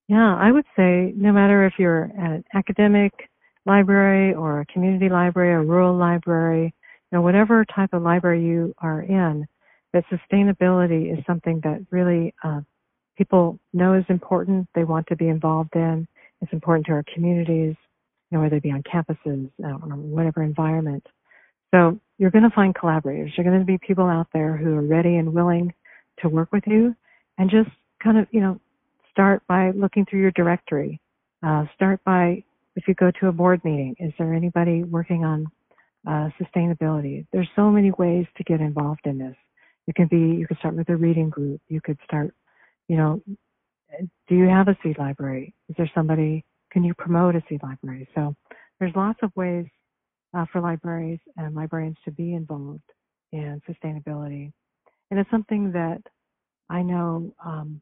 Yeah, 0.08 0.36
I 0.36 0.52
would 0.52 0.66
say 0.78 1.14
no 1.16 1.34
matter 1.34 1.66
if 1.66 1.74
you're 1.78 2.06
at 2.18 2.32
an 2.32 2.44
academic 2.54 3.12
library 3.66 4.34
or 4.34 4.62
a 4.62 4.66
community 4.66 5.10
library, 5.10 5.54
a 5.54 5.60
rural 5.60 5.96
library, 5.96 6.74
know, 7.12 7.22
whatever 7.22 7.66
type 7.66 7.94
of 7.94 8.02
library 8.02 8.44
you 8.44 8.74
are 8.80 9.02
in, 9.02 9.46
that 9.94 10.04
sustainability 10.12 11.12
is 11.12 11.24
something 11.26 11.60
that 11.64 11.86
really 11.92 12.34
uh, 12.44 12.62
people 13.18 13.60
know 13.74 13.94
is 13.94 14.06
important. 14.10 14.68
They 14.76 14.84
want 14.84 15.08
to 15.08 15.16
be 15.16 15.28
involved 15.28 15.76
in. 15.76 16.08
It's 16.42 16.54
important 16.54 16.86
to 16.88 16.94
our 16.94 17.04
communities, 17.14 17.76
you 18.30 18.38
know, 18.38 18.42
whether 18.42 18.56
they 18.56 18.60
be 18.60 18.72
on 18.72 18.84
campuses 18.84 19.50
uh, 19.64 19.68
or 19.68 19.96
whatever 19.96 20.44
environment. 20.44 21.06
So 21.72 22.00
you're 22.18 22.32
going 22.32 22.50
to 22.50 22.56
find 22.56 22.74
collaborators. 22.74 23.32
You're 23.38 23.46
going 23.46 23.60
to 23.60 23.66
be 23.66 23.78
people 23.78 24.06
out 24.06 24.28
there 24.34 24.58
who 24.58 24.76
are 24.76 24.82
ready 24.82 25.18
and 25.18 25.34
willing 25.34 25.74
to 26.22 26.30
work 26.30 26.52
with 26.52 26.64
you, 26.68 26.96
and 27.38 27.50
just 27.50 27.70
kind 28.04 28.18
of, 28.18 28.28
you 28.32 28.42
know, 28.42 28.60
start 29.12 29.42
by 29.48 29.72
looking 29.72 30.06
through 30.06 30.22
your 30.22 30.32
directory. 30.32 31.00
Uh, 31.42 31.66
start 31.76 32.04
by 32.04 32.44
if 32.76 32.88
you 32.88 32.94
go 32.94 33.12
to 33.20 33.28
a 33.28 33.32
board 33.32 33.62
meeting, 33.64 33.96
is 34.00 34.14
there 34.18 34.34
anybody 34.34 34.84
working 34.84 35.24
on 35.26 35.48
uh, 36.08 36.30
sustainability. 36.40 37.26
There's 37.32 37.50
so 37.56 37.70
many 37.70 37.92
ways 37.92 38.26
to 38.38 38.44
get 38.44 38.62
involved 38.62 39.02
in 39.06 39.18
this. 39.18 39.36
You 39.88 39.94
can 39.94 40.08
be, 40.08 40.40
you 40.40 40.48
could 40.48 40.58
start 40.58 40.76
with 40.76 40.90
a 40.90 40.96
reading 40.96 41.30
group. 41.30 41.62
You 41.68 41.82
could 41.82 41.98
start, 42.06 42.34
you 42.88 42.98
know, 42.98 43.22
do 44.28 44.36
you 44.36 44.48
have 44.48 44.68
a 44.68 44.78
seed 44.84 44.98
library? 44.98 45.54
Is 45.70 45.76
there 45.78 45.90
somebody, 45.94 46.46
can 46.72 46.84
you 46.84 46.94
promote 46.94 47.36
a 47.36 47.44
seed 47.50 47.62
library? 47.64 48.08
So 48.16 48.36
there's 48.80 48.96
lots 48.96 49.20
of 49.24 49.32
ways 49.36 49.66
uh, 50.34 50.46
for 50.52 50.62
libraries 50.62 51.20
and 51.38 51.56
librarians 51.56 51.98
to 52.06 52.12
be 52.12 52.34
involved 52.34 52.84
in 53.32 53.62
sustainability. 53.70 54.52
And 55.12 55.20
it's 55.20 55.32
something 55.32 55.72
that 55.72 56.02
I 56.70 56.82
know 56.82 57.34
um, 57.44 57.82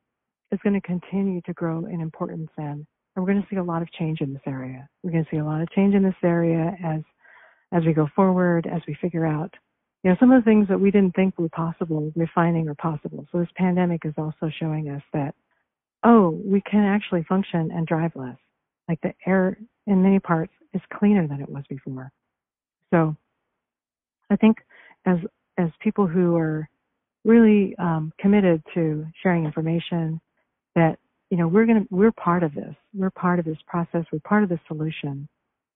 is 0.52 0.60
going 0.64 0.80
to 0.80 0.88
continue 0.88 1.42
to 1.42 1.54
grow 1.54 1.86
in 1.86 2.00
importance 2.00 2.50
and, 2.58 2.86
and 3.16 3.26
we're 3.26 3.34
going 3.34 3.42
to 3.42 3.48
see 3.50 3.58
a 3.58 3.64
lot 3.64 3.82
of 3.82 3.92
change 3.94 4.22
in 4.22 4.32
this 4.32 4.44
area. 4.46 4.88
We're 5.04 5.12
going 5.12 5.26
to 5.26 5.30
see 5.32 5.38
a 5.38 5.46
lot 5.46 5.62
of 5.62 5.70
change 5.72 5.96
in 5.96 6.04
this 6.04 6.16
area 6.24 6.76
as 6.84 7.02
as 7.74 7.84
we 7.84 7.92
go 7.92 8.08
forward, 8.16 8.66
as 8.66 8.82
we 8.88 8.96
figure 9.02 9.26
out 9.26 9.54
you 10.04 10.12
know, 10.12 10.18
some 10.20 10.32
of 10.32 10.42
the 10.42 10.50
things 10.50 10.68
that 10.70 10.80
we 10.80 10.92
didn't 10.92 11.16
think 11.16 11.38
were 11.38 11.50
possible, 11.50 12.12
we're 12.16 12.30
finding 12.34 12.70
are 12.70 12.76
possible. 12.76 13.26
So 13.32 13.40
this 13.40 13.50
pandemic 13.56 14.06
is 14.06 14.14
also 14.18 14.50
showing 14.60 14.90
us 14.90 15.02
that, 15.14 15.36
oh, 16.04 16.42
we 16.46 16.62
can 16.62 16.84
actually 16.84 17.24
function 17.24 17.72
and 17.72 17.88
drive 17.88 18.12
less. 18.16 18.38
Like 18.88 19.02
the 19.02 19.14
air 19.26 19.58
in 19.86 20.04
many 20.04 20.20
parts 20.20 20.54
is 20.74 20.82
cleaner 20.94 21.28
than 21.28 21.42
it 21.42 21.50
was 21.50 21.64
before. 21.70 22.12
So 22.94 23.16
I 24.30 24.36
think 24.36 24.58
as 25.06 25.18
as 25.58 25.70
people 25.82 26.08
who 26.08 26.36
are 26.36 26.70
really 27.26 27.76
um, 27.78 28.14
committed 28.20 28.64
to 28.74 29.06
sharing 29.22 29.46
information, 29.46 30.22
that 30.76 30.98
you 31.30 31.38
know 31.38 31.48
we're 31.48 31.66
gonna 31.66 31.86
we're 31.90 32.12
part 32.12 32.44
of 32.44 32.54
this. 32.54 32.76
We're 32.94 33.10
part 33.10 33.40
of 33.40 33.46
this 33.46 33.58
process. 33.68 34.06
We're 34.12 34.20
part 34.20 34.44
of 34.44 34.50
the 34.50 34.60
solution. 34.68 35.28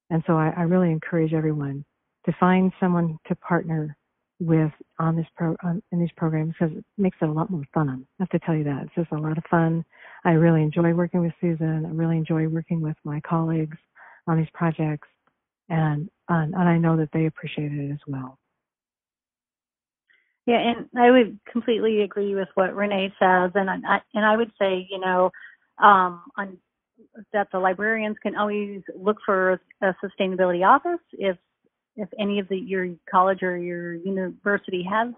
And 0.10 0.24
so 0.28 0.34
I, 0.34 0.54
I 0.56 0.62
really 0.64 0.92
encourage 0.92 1.34
everyone 1.34 1.86
to 2.26 2.34
find 2.40 2.72
someone 2.80 3.18
to 3.28 3.36
partner 3.36 3.96
with 4.42 4.72
on 5.00 5.16
this 5.16 5.28
pro 5.36 5.56
on, 5.64 5.82
in 5.92 6.00
these 6.00 6.12
programs 6.18 6.54
because 6.60 6.76
it 6.76 6.84
makes 6.98 7.18
it 7.22 7.30
a 7.30 7.32
lot 7.32 7.50
more 7.50 7.64
fun. 7.74 7.90
I 8.20 8.24
have 8.24 8.30
to 8.30 8.40
tell 8.40 8.56
you 8.56 8.64
that 8.66 8.84
it's 8.84 8.96
just 8.96 9.12
a 9.12 9.18
lot 9.18 9.38
of 9.38 9.44
fun. 9.50 9.86
I 10.24 10.32
really 10.32 10.62
enjoy 10.62 10.94
working 10.94 11.22
with 11.22 11.34
Susan. 11.42 11.86
I 11.86 11.90
really 11.90 12.18
enjoy 12.18 12.48
working 12.48 12.82
with 12.82 12.96
my 13.04 13.20
colleagues 13.22 13.78
on 14.28 14.38
these 14.38 14.50
projects, 14.54 15.08
and 15.70 16.10
and, 16.30 16.54
and 16.54 16.70
I 16.70 16.78
know 16.78 16.98
that 16.98 17.10
they 17.14 17.26
appreciate 17.26 17.72
it 17.72 17.92
as 17.92 18.00
well. 18.08 18.38
Yeah, 20.46 20.60
and 20.60 20.88
I 20.98 21.12
would 21.12 21.40
completely 21.52 22.02
agree 22.02 22.36
with 22.36 22.48
what 22.56 22.76
Renee 22.76 23.14
says, 23.20 23.52
and 23.56 23.70
I 23.70 24.02
and 24.14 24.26
I 24.26 24.38
would 24.38 24.52
say, 24.60 24.88
you 24.90 25.00
know, 25.00 25.32
um, 25.82 26.24
on 26.38 26.58
that 27.34 27.48
the 27.52 27.60
librarians 27.60 28.18
can 28.22 28.36
always 28.36 28.82
look 28.96 29.18
for 29.26 29.60
a 29.82 29.96
sustainability 30.04 30.66
office 30.66 31.02
if 31.14 31.38
if 31.96 32.10
any 32.20 32.40
of 32.40 32.48
the 32.48 32.58
your 32.58 32.88
college 33.10 33.44
or 33.44 33.58
your 33.58 33.94
university 33.96 34.86
has 34.90 35.14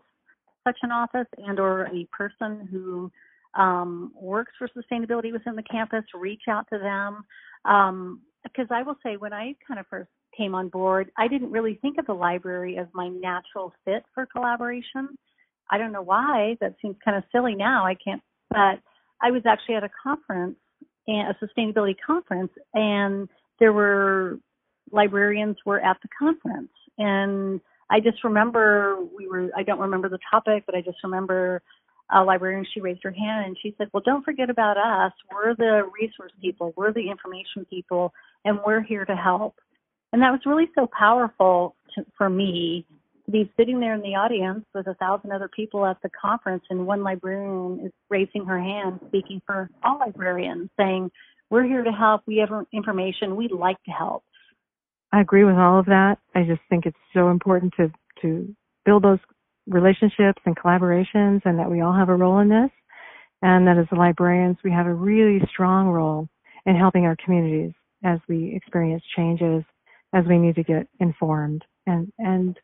such 0.65 0.77
an 0.81 0.91
office 0.91 1.27
and 1.37 1.59
or 1.59 1.85
a 1.87 2.05
person 2.11 2.67
who 2.71 3.11
um, 3.55 4.11
works 4.15 4.51
for 4.57 4.67
sustainability 4.69 5.31
within 5.31 5.55
the 5.55 5.63
campus, 5.63 6.03
reach 6.13 6.43
out 6.49 6.67
to 6.71 6.79
them. 6.79 7.23
Um, 7.65 8.21
because 8.43 8.67
I 8.71 8.83
will 8.83 8.97
say, 9.03 9.15
when 9.15 9.33
I 9.33 9.55
kind 9.65 9.79
of 9.79 9.87
first 9.89 10.09
came 10.37 10.53
on 10.53 10.69
board, 10.69 11.11
I 11.17 11.27
didn't 11.27 11.51
really 11.51 11.79
think 11.81 11.97
of 11.97 12.05
the 12.05 12.13
library 12.13 12.77
as 12.77 12.87
my 12.93 13.07
natural 13.07 13.73
fit 13.85 14.03
for 14.13 14.25
collaboration. 14.25 15.09
I 15.71 15.77
don't 15.77 15.91
know 15.91 16.01
why. 16.01 16.57
That 16.59 16.75
seems 16.81 16.97
kind 17.03 17.17
of 17.17 17.23
silly 17.31 17.55
now. 17.55 17.85
I 17.85 17.95
can't, 17.95 18.21
but 18.49 18.79
I 19.21 19.31
was 19.31 19.43
actually 19.45 19.75
at 19.75 19.83
a 19.83 19.89
conference, 20.03 20.57
a 21.07 21.33
sustainability 21.41 21.95
conference, 22.05 22.51
and 22.73 23.29
there 23.59 23.71
were 23.71 24.39
librarians 24.91 25.57
were 25.65 25.79
at 25.79 25.97
the 26.01 26.09
conference. 26.19 26.71
And 26.97 27.61
I 27.89 27.99
just 27.99 28.23
remember 28.23 28.97
we 29.17 29.27
were, 29.27 29.49
I 29.55 29.63
don't 29.63 29.79
remember 29.79 30.09
the 30.09 30.19
topic, 30.29 30.63
but 30.65 30.75
I 30.75 30.81
just 30.81 30.97
remember 31.03 31.61
a 32.11 32.23
librarian, 32.23 32.65
she 32.73 32.81
raised 32.81 33.01
her 33.03 33.11
hand 33.11 33.45
and 33.45 33.57
she 33.61 33.73
said, 33.77 33.87
Well, 33.93 34.03
don't 34.05 34.23
forget 34.23 34.49
about 34.49 34.77
us. 34.77 35.13
We're 35.31 35.55
the 35.55 35.89
resource 35.99 36.31
people, 36.41 36.73
we're 36.75 36.93
the 36.93 37.09
information 37.09 37.65
people, 37.69 38.13
and 38.45 38.59
we're 38.65 38.81
here 38.81 39.05
to 39.05 39.15
help. 39.15 39.55
And 40.11 40.21
that 40.21 40.31
was 40.31 40.41
really 40.45 40.69
so 40.75 40.87
powerful 40.97 41.75
to, 41.95 42.05
for 42.17 42.29
me 42.29 42.85
to 43.25 43.31
be 43.31 43.51
sitting 43.57 43.79
there 43.79 43.95
in 43.95 44.01
the 44.01 44.15
audience 44.15 44.65
with 44.75 44.87
a 44.87 44.93
thousand 44.95 45.31
other 45.31 45.49
people 45.55 45.85
at 45.85 45.97
the 46.03 46.09
conference, 46.09 46.63
and 46.69 46.85
one 46.85 47.03
librarian 47.03 47.79
is 47.85 47.91
raising 48.09 48.45
her 48.45 48.59
hand, 48.59 48.99
speaking 49.07 49.41
for 49.45 49.69
all 49.83 49.97
librarians, 49.99 50.69
saying, 50.77 51.09
We're 51.49 51.65
here 51.65 51.83
to 51.83 51.91
help. 51.91 52.21
We 52.27 52.37
have 52.37 52.65
information. 52.73 53.35
We'd 53.35 53.51
like 53.51 53.81
to 53.85 53.91
help. 53.91 54.23
I 55.11 55.21
agree 55.21 55.43
with 55.43 55.55
all 55.55 55.79
of 55.79 55.85
that. 55.85 56.17
I 56.35 56.43
just 56.43 56.61
think 56.69 56.85
it's 56.85 56.97
so 57.13 57.29
important 57.29 57.73
to 57.77 57.91
to 58.21 58.55
build 58.85 59.03
those 59.03 59.19
relationships 59.67 60.41
and 60.45 60.55
collaborations 60.55 61.41
and 61.45 61.59
that 61.59 61.69
we 61.69 61.81
all 61.81 61.93
have 61.93 62.09
a 62.09 62.15
role 62.15 62.39
in 62.39 62.49
this. 62.49 62.69
And 63.41 63.67
that 63.67 63.77
as 63.77 63.87
librarians 63.91 64.57
we 64.63 64.71
have 64.71 64.85
a 64.85 64.93
really 64.93 65.41
strong 65.51 65.87
role 65.87 66.29
in 66.65 66.75
helping 66.75 67.05
our 67.05 67.17
communities 67.23 67.73
as 68.03 68.19
we 68.27 68.53
experience 68.55 69.03
changes 69.15 69.63
as 70.13 70.25
we 70.27 70.37
need 70.37 70.55
to 70.55 70.63
get 70.63 70.87
informed. 70.99 71.63
And 71.85 72.11
and 72.17 72.57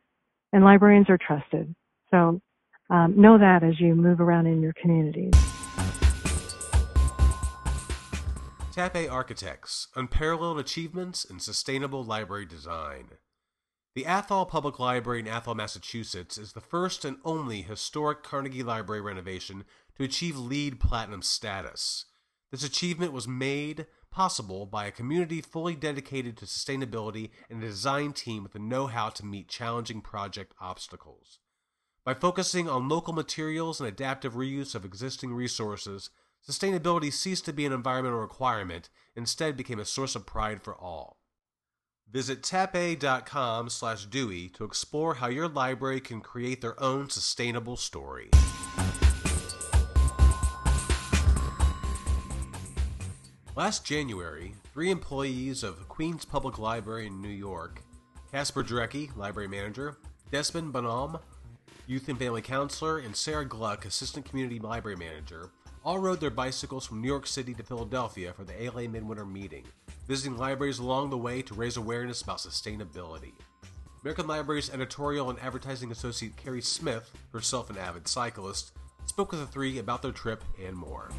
and 0.53 0.63
librarians 0.63 1.09
are 1.09 1.17
trusted. 1.17 1.75
So 2.12 2.41
um, 2.89 3.13
know 3.19 3.38
that 3.38 3.63
as 3.63 3.79
you 3.79 3.93
move 3.93 4.21
around 4.21 4.47
in 4.47 4.62
your 4.62 4.73
communities 4.81 5.33
Tappe 8.79 9.12
Architects 9.12 9.89
Unparalleled 9.93 10.57
Achievements 10.57 11.25
in 11.25 11.41
Sustainable 11.41 12.01
Library 12.05 12.45
Design. 12.45 13.09
The 13.99 14.05
Athol 14.05 14.45
Public 14.45 14.79
Library 14.79 15.19
in 15.19 15.27
Athol, 15.27 15.55
Massachusetts 15.55 16.38
is 16.38 16.53
the 16.53 16.62
first 16.62 17.03
and 17.03 17.17
only 17.25 17.63
historic 17.63 18.23
Carnegie 18.23 18.63
Library 18.63 19.01
renovation 19.01 19.65
to 19.97 20.05
achieve 20.05 20.38
LEED 20.38 20.79
Platinum 20.79 21.21
status. 21.21 22.05
This 22.49 22.63
achievement 22.63 23.12
was 23.12 23.27
made 23.27 23.88
possible 24.09 24.65
by 24.65 24.85
a 24.85 24.91
community 24.91 25.41
fully 25.41 25.75
dedicated 25.75 26.38
to 26.38 26.45
sustainability 26.45 27.31
and 27.49 27.62
a 27.62 27.67
design 27.67 28.13
team 28.13 28.41
with 28.41 28.53
the 28.53 28.59
know 28.59 28.88
how 28.88 29.09
to 29.09 29.25
meet 29.25 29.49
challenging 29.49 29.99
project 29.99 30.53
obstacles. 30.62 31.39
By 32.05 32.13
focusing 32.13 32.69
on 32.69 32.88
local 32.88 33.12
materials 33.12 33.81
and 33.81 33.89
adaptive 33.89 34.35
reuse 34.35 34.75
of 34.75 34.85
existing 34.85 35.33
resources, 35.33 36.09
Sustainability 36.47 37.12
ceased 37.12 37.45
to 37.45 37.53
be 37.53 37.65
an 37.65 37.73
environmental 37.73 38.19
requirement, 38.19 38.89
instead 39.15 39.57
became 39.57 39.79
a 39.79 39.85
source 39.85 40.15
of 40.15 40.25
pride 40.25 40.62
for 40.62 40.73
all. 40.73 41.17
Visit 42.12 42.41
tappe.com 42.41 43.69
slash 43.69 44.06
Dewey 44.08 44.50
to 44.50 44.63
explore 44.63 45.15
how 45.15 45.28
your 45.28 45.48
library 45.48 46.02
can 46.02 46.22
create 46.22 46.60
their 46.60 46.82
own 46.82 47.08
sustainable 47.10 47.78
story. 47.78 48.30
Last 53.56 53.86
January, 53.86 54.56
three 54.74 54.89
employees 54.89 55.62
of 55.63 55.88
Queens 55.88 56.26
Public 56.26 56.58
Library 56.58 57.08
in 57.08 57.22
New 57.22 57.28
York, 57.28 57.84
Casper 58.32 58.63
Drecke, 58.63 59.15
library 59.15 59.48
manager, 59.48 59.98
Desmond 60.32 60.74
Bonhomme, 60.74 61.19
youth 61.86 62.08
and 62.10 62.17
family 62.17 62.41
counselor, 62.41 63.00
and 63.00 63.15
Sarah 63.15 63.45
Gluck, 63.45 63.86
assistant 63.86 64.26
community 64.26 64.60
library 64.60 64.95
manager, 64.95 65.52
all 65.83 65.99
rode 65.99 66.19
their 66.19 66.29
bicycles 66.29 66.85
from 66.85 67.01
New 67.01 67.07
York 67.07 67.25
City 67.25 67.53
to 67.53 67.63
Philadelphia 67.63 68.33
for 68.33 68.43
the 68.43 68.63
ALA 68.63 68.87
Midwinter 68.87 69.25
meeting, 69.25 69.63
visiting 70.07 70.37
libraries 70.37 70.79
along 70.79 71.09
the 71.09 71.17
way 71.17 71.41
to 71.41 71.53
raise 71.53 71.77
awareness 71.77 72.21
about 72.21 72.37
sustainability. 72.37 73.33
American 74.01 74.27
Library's 74.27 74.73
editorial 74.73 75.29
and 75.29 75.39
advertising 75.39 75.91
associate 75.91 76.35
Carrie 76.37 76.61
Smith, 76.61 77.11
herself 77.33 77.69
an 77.69 77.77
avid 77.77 78.07
cyclist, 78.07 78.71
spoke 79.05 79.31
with 79.31 79.41
the 79.41 79.47
three 79.47 79.79
about 79.79 80.01
their 80.01 80.11
trip 80.11 80.43
and 80.65 80.75
more. 80.75 81.09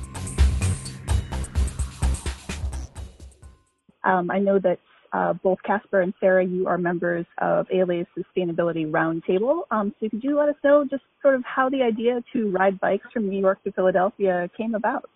Um, 4.04 4.30
I 4.30 4.38
know 4.38 4.58
that 4.58 4.78
uh, 5.12 5.32
both 5.32 5.58
Casper 5.64 6.02
and 6.02 6.14
Sarah, 6.20 6.44
you 6.44 6.66
are 6.66 6.78
members 6.78 7.26
of 7.38 7.66
ALA's 7.72 8.06
Sustainability 8.16 8.88
Roundtable. 8.88 9.62
Um, 9.70 9.92
so 10.00 10.08
could 10.08 10.22
you 10.22 10.38
let 10.38 10.48
us 10.48 10.54
know 10.62 10.84
just 10.88 11.02
sort 11.20 11.34
of 11.34 11.42
how 11.44 11.68
the 11.68 11.82
idea 11.82 12.22
to 12.32 12.50
ride 12.50 12.78
bikes 12.80 13.06
from 13.12 13.28
New 13.28 13.40
York 13.40 13.62
to 13.64 13.72
Philadelphia 13.72 14.48
came 14.56 14.74
about? 14.74 15.08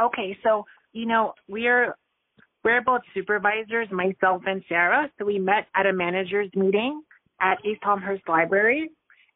Okay, 0.00 0.36
so 0.42 0.64
you 0.92 1.06
know 1.06 1.34
we're 1.48 1.94
we're 2.64 2.82
both 2.82 3.02
supervisors, 3.14 3.88
myself 3.92 4.42
and 4.46 4.62
Sarah. 4.68 5.08
So 5.18 5.24
we 5.24 5.38
met 5.38 5.66
at 5.76 5.86
a 5.86 5.92
managers 5.92 6.50
meeting 6.54 7.02
at 7.40 7.58
East 7.64 7.80
Elmhurst 7.86 8.28
Library, 8.28 8.90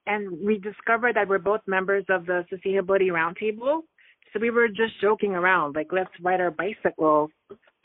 and 0.07 0.45
we 0.45 0.59
discovered 0.59 1.15
that 1.15 1.29
we're 1.29 1.39
both 1.39 1.61
members 1.67 2.05
of 2.09 2.27
the 2.27 2.45
Sustainability 2.53 3.09
Roundtable. 3.11 3.83
So 4.33 4.41
we 4.41 4.51
were 4.51 4.69
just 4.69 5.01
joking 5.01 5.33
around, 5.33 5.77
like 5.77 5.89
let's 5.93 6.11
ride 6.21 6.41
our 6.41 6.51
bicycles 6.51 7.31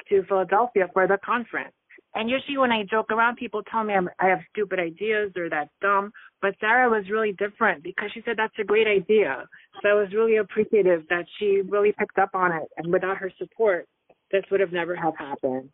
to 0.09 0.23
Philadelphia 0.23 0.87
for 0.93 1.07
the 1.07 1.17
conference. 1.23 1.73
And 2.15 2.29
usually 2.29 2.57
when 2.57 2.71
I 2.71 2.83
joke 2.83 3.11
around, 3.11 3.35
people 3.35 3.61
tell 3.69 3.83
me 3.83 3.93
I'm, 3.93 4.09
I 4.19 4.27
have 4.27 4.39
stupid 4.51 4.79
ideas 4.79 5.31
or 5.35 5.49
that's 5.49 5.69
dumb. 5.81 6.11
But 6.41 6.55
Sarah 6.59 6.89
was 6.89 7.09
really 7.09 7.33
different 7.33 7.83
because 7.83 8.09
she 8.13 8.21
said 8.25 8.37
that's 8.37 8.57
a 8.59 8.63
great 8.63 8.87
idea. 8.87 9.45
So 9.81 9.89
I 9.89 9.93
was 9.93 10.13
really 10.13 10.37
appreciative 10.37 11.03
that 11.09 11.25
she 11.37 11.61
really 11.67 11.93
picked 11.97 12.17
up 12.17 12.31
on 12.33 12.51
it. 12.51 12.67
And 12.77 12.91
without 12.91 13.17
her 13.17 13.31
support, 13.37 13.87
this 14.31 14.43
would 14.49 14.59
have 14.59 14.71
never 14.71 14.95
have 14.95 15.15
happened. 15.17 15.69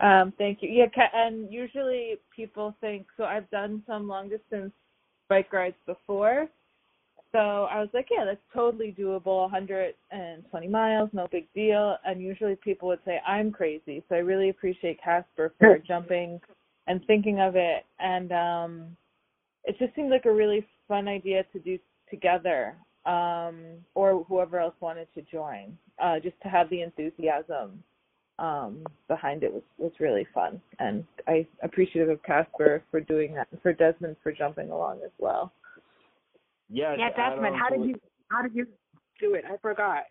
Um, 0.00 0.32
thank 0.36 0.58
you. 0.60 0.68
Yeah, 0.68 0.86
and 1.14 1.52
usually 1.52 2.16
people 2.34 2.76
think 2.80 3.06
so. 3.16 3.24
I've 3.24 3.48
done 3.50 3.82
some 3.86 4.06
long 4.08 4.28
distance 4.28 4.72
bike 5.28 5.52
rides 5.52 5.76
before, 5.86 6.48
so 7.36 7.68
I 7.70 7.80
was 7.80 7.90
like, 7.92 8.08
yeah, 8.10 8.24
that's 8.24 8.40
totally 8.54 8.96
doable, 8.98 9.42
120 9.42 10.68
miles, 10.68 11.10
no 11.12 11.28
big 11.30 11.46
deal. 11.54 11.96
And 12.06 12.22
usually 12.22 12.56
people 12.56 12.88
would 12.88 13.00
say 13.04 13.20
I'm 13.28 13.52
crazy. 13.52 14.02
So 14.08 14.14
I 14.14 14.20
really 14.20 14.48
appreciate 14.48 15.02
Casper 15.02 15.52
for 15.58 15.78
jumping 15.86 16.40
and 16.86 17.04
thinking 17.06 17.40
of 17.40 17.54
it. 17.56 17.84
And 17.98 18.32
um 18.32 18.96
it 19.64 19.76
just 19.78 19.94
seemed 19.94 20.10
like 20.10 20.24
a 20.24 20.32
really 20.32 20.66
fun 20.88 21.08
idea 21.08 21.44
to 21.52 21.58
do 21.58 21.78
together, 22.08 22.74
um, 23.04 23.56
or 23.94 24.24
whoever 24.28 24.58
else 24.60 24.74
wanted 24.80 25.08
to 25.14 25.22
join, 25.22 25.76
uh, 26.00 26.20
just 26.20 26.40
to 26.42 26.48
have 26.48 26.70
the 26.70 26.82
enthusiasm 26.82 27.82
um, 28.38 28.84
behind 29.08 29.42
it 29.42 29.52
was 29.52 29.62
was 29.76 29.92
really 29.98 30.26
fun, 30.32 30.60
and 30.78 31.04
I 31.26 31.46
appreciative 31.62 32.10
of 32.10 32.22
Casper 32.22 32.82
for 32.90 33.00
doing 33.00 33.34
that, 33.34 33.48
and 33.50 33.60
for 33.60 33.72
Desmond 33.72 34.16
for 34.22 34.30
jumping 34.30 34.70
along 34.70 35.00
as 35.04 35.10
well. 35.18 35.52
Yes, 36.68 36.96
Yeah, 36.98 37.10
Desmond, 37.10 37.56
how 37.56 37.68
did 37.68 37.88
you 37.88 37.94
how 38.30 38.42
did 38.42 38.54
you 38.54 38.66
do 39.20 39.34
it? 39.34 39.44
I 39.46 39.56
forgot. 39.58 40.04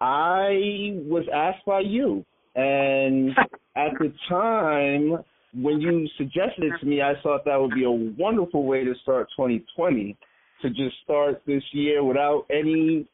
I 0.00 1.00
was 1.06 1.24
asked 1.32 1.64
by 1.66 1.80
you, 1.80 2.24
and 2.54 3.30
at 3.76 3.92
the 3.98 4.12
time 4.28 5.22
when 5.54 5.80
you 5.80 6.08
suggested 6.16 6.64
it 6.64 6.72
to 6.80 6.86
me, 6.86 7.02
I 7.02 7.12
thought 7.22 7.44
that 7.44 7.60
would 7.60 7.74
be 7.74 7.84
a 7.84 7.90
wonderful 7.90 8.64
way 8.64 8.84
to 8.84 8.94
start 9.02 9.28
2020, 9.36 10.16
to 10.62 10.68
just 10.70 10.96
start 11.04 11.42
this 11.46 11.62
year 11.72 12.02
without 12.02 12.46
any 12.50 13.06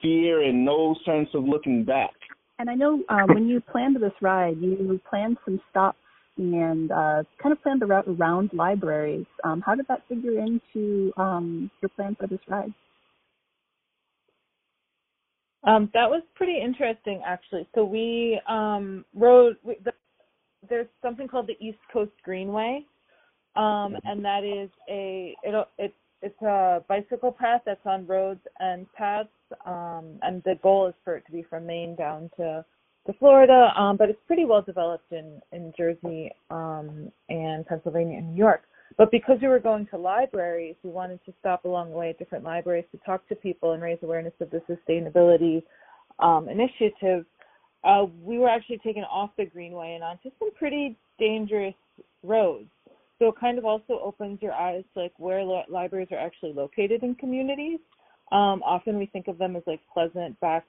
fear 0.00 0.42
and 0.42 0.64
no 0.64 0.94
sense 1.04 1.28
of 1.34 1.44
looking 1.44 1.84
back. 1.84 2.12
And 2.58 2.70
I 2.70 2.74
know 2.74 3.02
um, 3.08 3.26
when 3.28 3.48
you 3.48 3.60
planned 3.60 3.96
this 3.96 4.12
ride, 4.20 4.56
you 4.60 5.00
planned 5.10 5.38
some 5.44 5.60
stops 5.70 5.98
and 6.38 6.90
uh, 6.90 7.22
kind 7.42 7.52
of 7.52 7.62
planned 7.62 7.82
the 7.82 7.86
route 7.86 8.06
around 8.08 8.50
libraries. 8.52 9.26
Um, 9.44 9.62
how 9.64 9.74
did 9.74 9.86
that 9.88 10.02
figure 10.08 10.38
into 10.38 11.12
um, 11.16 11.70
your 11.80 11.90
plan 11.90 12.16
for 12.18 12.26
this 12.26 12.40
ride? 12.48 12.72
Um, 15.64 15.90
that 15.94 16.10
was 16.10 16.22
pretty 16.34 16.60
interesting, 16.60 17.22
actually. 17.24 17.68
So 17.74 17.84
we 17.84 18.40
um, 18.48 19.04
rode. 19.14 19.56
We, 19.62 19.76
the, 19.84 19.92
there's 20.68 20.88
something 21.02 21.28
called 21.28 21.46
the 21.46 21.64
East 21.64 21.78
Coast 21.92 22.12
Greenway, 22.24 22.84
um, 23.54 23.96
and 24.04 24.24
that 24.24 24.42
is 24.42 24.70
a 24.88 25.36
it, 25.42 25.68
it 25.78 25.94
it's 26.20 26.42
a 26.42 26.82
bicycle 26.88 27.32
path 27.32 27.62
that's 27.64 27.84
on 27.84 28.06
roads 28.06 28.40
and 28.58 28.92
paths, 28.94 29.28
um, 29.66 30.18
and 30.22 30.42
the 30.44 30.54
goal 30.62 30.88
is 30.88 30.94
for 31.04 31.16
it 31.16 31.26
to 31.26 31.32
be 31.32 31.44
from 31.48 31.66
Maine 31.66 31.94
down 31.94 32.30
to 32.36 32.64
to 33.06 33.12
Florida. 33.14 33.72
Um, 33.76 33.96
but 33.96 34.08
it's 34.08 34.20
pretty 34.26 34.44
well 34.44 34.62
developed 34.62 35.12
in 35.12 35.40
in 35.52 35.72
Jersey 35.76 36.30
um, 36.50 37.10
and 37.28 37.66
Pennsylvania 37.66 38.18
and 38.18 38.30
New 38.30 38.36
York. 38.38 38.62
But 38.98 39.10
because 39.10 39.38
we 39.40 39.48
were 39.48 39.58
going 39.58 39.86
to 39.86 39.96
libraries, 39.96 40.76
we 40.82 40.90
wanted 40.90 41.20
to 41.24 41.32
stop 41.40 41.64
along 41.64 41.90
the 41.90 41.96
way 41.96 42.10
at 42.10 42.18
different 42.18 42.44
libraries 42.44 42.84
to 42.92 42.98
talk 43.06 43.26
to 43.28 43.34
people 43.34 43.72
and 43.72 43.82
raise 43.82 43.98
awareness 44.02 44.34
of 44.40 44.50
the 44.50 44.60
sustainability 44.68 45.62
um, 46.18 46.48
initiative. 46.48 47.24
Uh, 47.84 48.04
we 48.22 48.38
were 48.38 48.48
actually 48.48 48.78
taken 48.78 49.02
off 49.04 49.30
the 49.36 49.46
greenway 49.46 49.94
and 49.94 50.04
onto 50.04 50.30
some 50.38 50.52
pretty 50.54 50.96
dangerous 51.18 51.74
roads. 52.22 52.68
So 53.18 53.28
it 53.28 53.34
kind 53.40 53.58
of 53.58 53.64
also 53.64 53.98
opens 54.02 54.40
your 54.42 54.52
eyes 54.52 54.84
to 54.94 55.02
like 55.02 55.12
where 55.16 55.44
li- 55.44 55.64
libraries 55.68 56.08
are 56.10 56.18
actually 56.18 56.52
located 56.52 57.02
in 57.02 57.14
communities. 57.14 57.78
Um, 58.30 58.62
often 58.64 58.98
we 58.98 59.06
think 59.06 59.28
of 59.28 59.38
them 59.38 59.56
as 59.56 59.62
like 59.66 59.80
pleasant 59.92 60.38
back, 60.40 60.64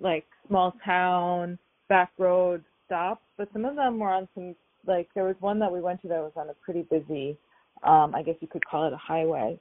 like 0.00 0.26
small 0.48 0.74
town 0.84 1.58
back 1.88 2.10
road 2.18 2.64
stops, 2.86 3.22
but 3.36 3.48
some 3.52 3.64
of 3.64 3.76
them 3.76 3.98
were 3.98 4.10
on 4.10 4.28
some 4.34 4.54
like 4.86 5.08
there 5.14 5.24
was 5.24 5.36
one 5.40 5.58
that 5.58 5.72
we 5.72 5.80
went 5.80 6.02
to 6.02 6.08
that 6.08 6.18
was 6.18 6.32
on 6.36 6.50
a 6.50 6.54
pretty 6.54 6.82
busy 6.82 7.36
um 7.84 8.14
i 8.14 8.22
guess 8.22 8.34
you 8.40 8.48
could 8.48 8.64
call 8.66 8.86
it 8.86 8.92
a 8.92 8.96
highway. 8.96 9.58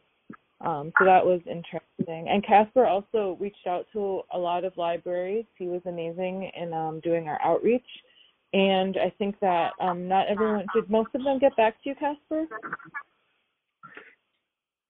Um 0.62 0.91
so 0.98 1.06
that 1.06 1.26
was 1.26 1.41
interesting. 1.46 2.28
And 2.30 2.46
casper 2.46 2.86
also 2.86 3.38
reached 3.39 3.65
out 3.67 3.88
to 3.94 4.22
a 4.32 4.38
lot 4.38 4.63
of 4.63 4.78
libraries. 4.78 5.46
He 5.58 5.67
was 5.67 5.82
amazing 5.86 6.52
in 6.60 6.74
um 6.74 7.00
doing 7.02 7.28
our 7.28 7.41
outreach. 7.44 7.88
And 8.54 8.98
i 8.98 9.12
think 9.17 9.39
that 9.39 9.72
um 9.80 10.08
not 10.08 10.28
everyone 10.28 10.65
did 10.76 10.89
most 10.89 11.10
of 11.15 11.24
them 11.24 11.39
get 11.39 11.56
back 11.56 11.82
to 11.84 11.89
you 11.89 11.96
casper 11.96 12.46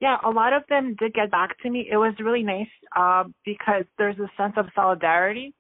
Yeah, 0.02 0.18
a 0.26 0.32
lot 0.32 0.52
of 0.52 0.64
them 0.68 0.96
did 1.00 1.14
get 1.14 1.30
back 1.30 1.58
to 1.62 1.70
me. 1.70 1.88
It 1.90 1.98
was 1.98 2.16
really 2.20 2.42
nice 2.42 2.68
uh, 2.98 3.26
because 3.46 3.84
there's 4.00 4.18
a 4.18 4.30
sense 4.36 4.54
of 4.58 4.66
solidarity 4.74 5.54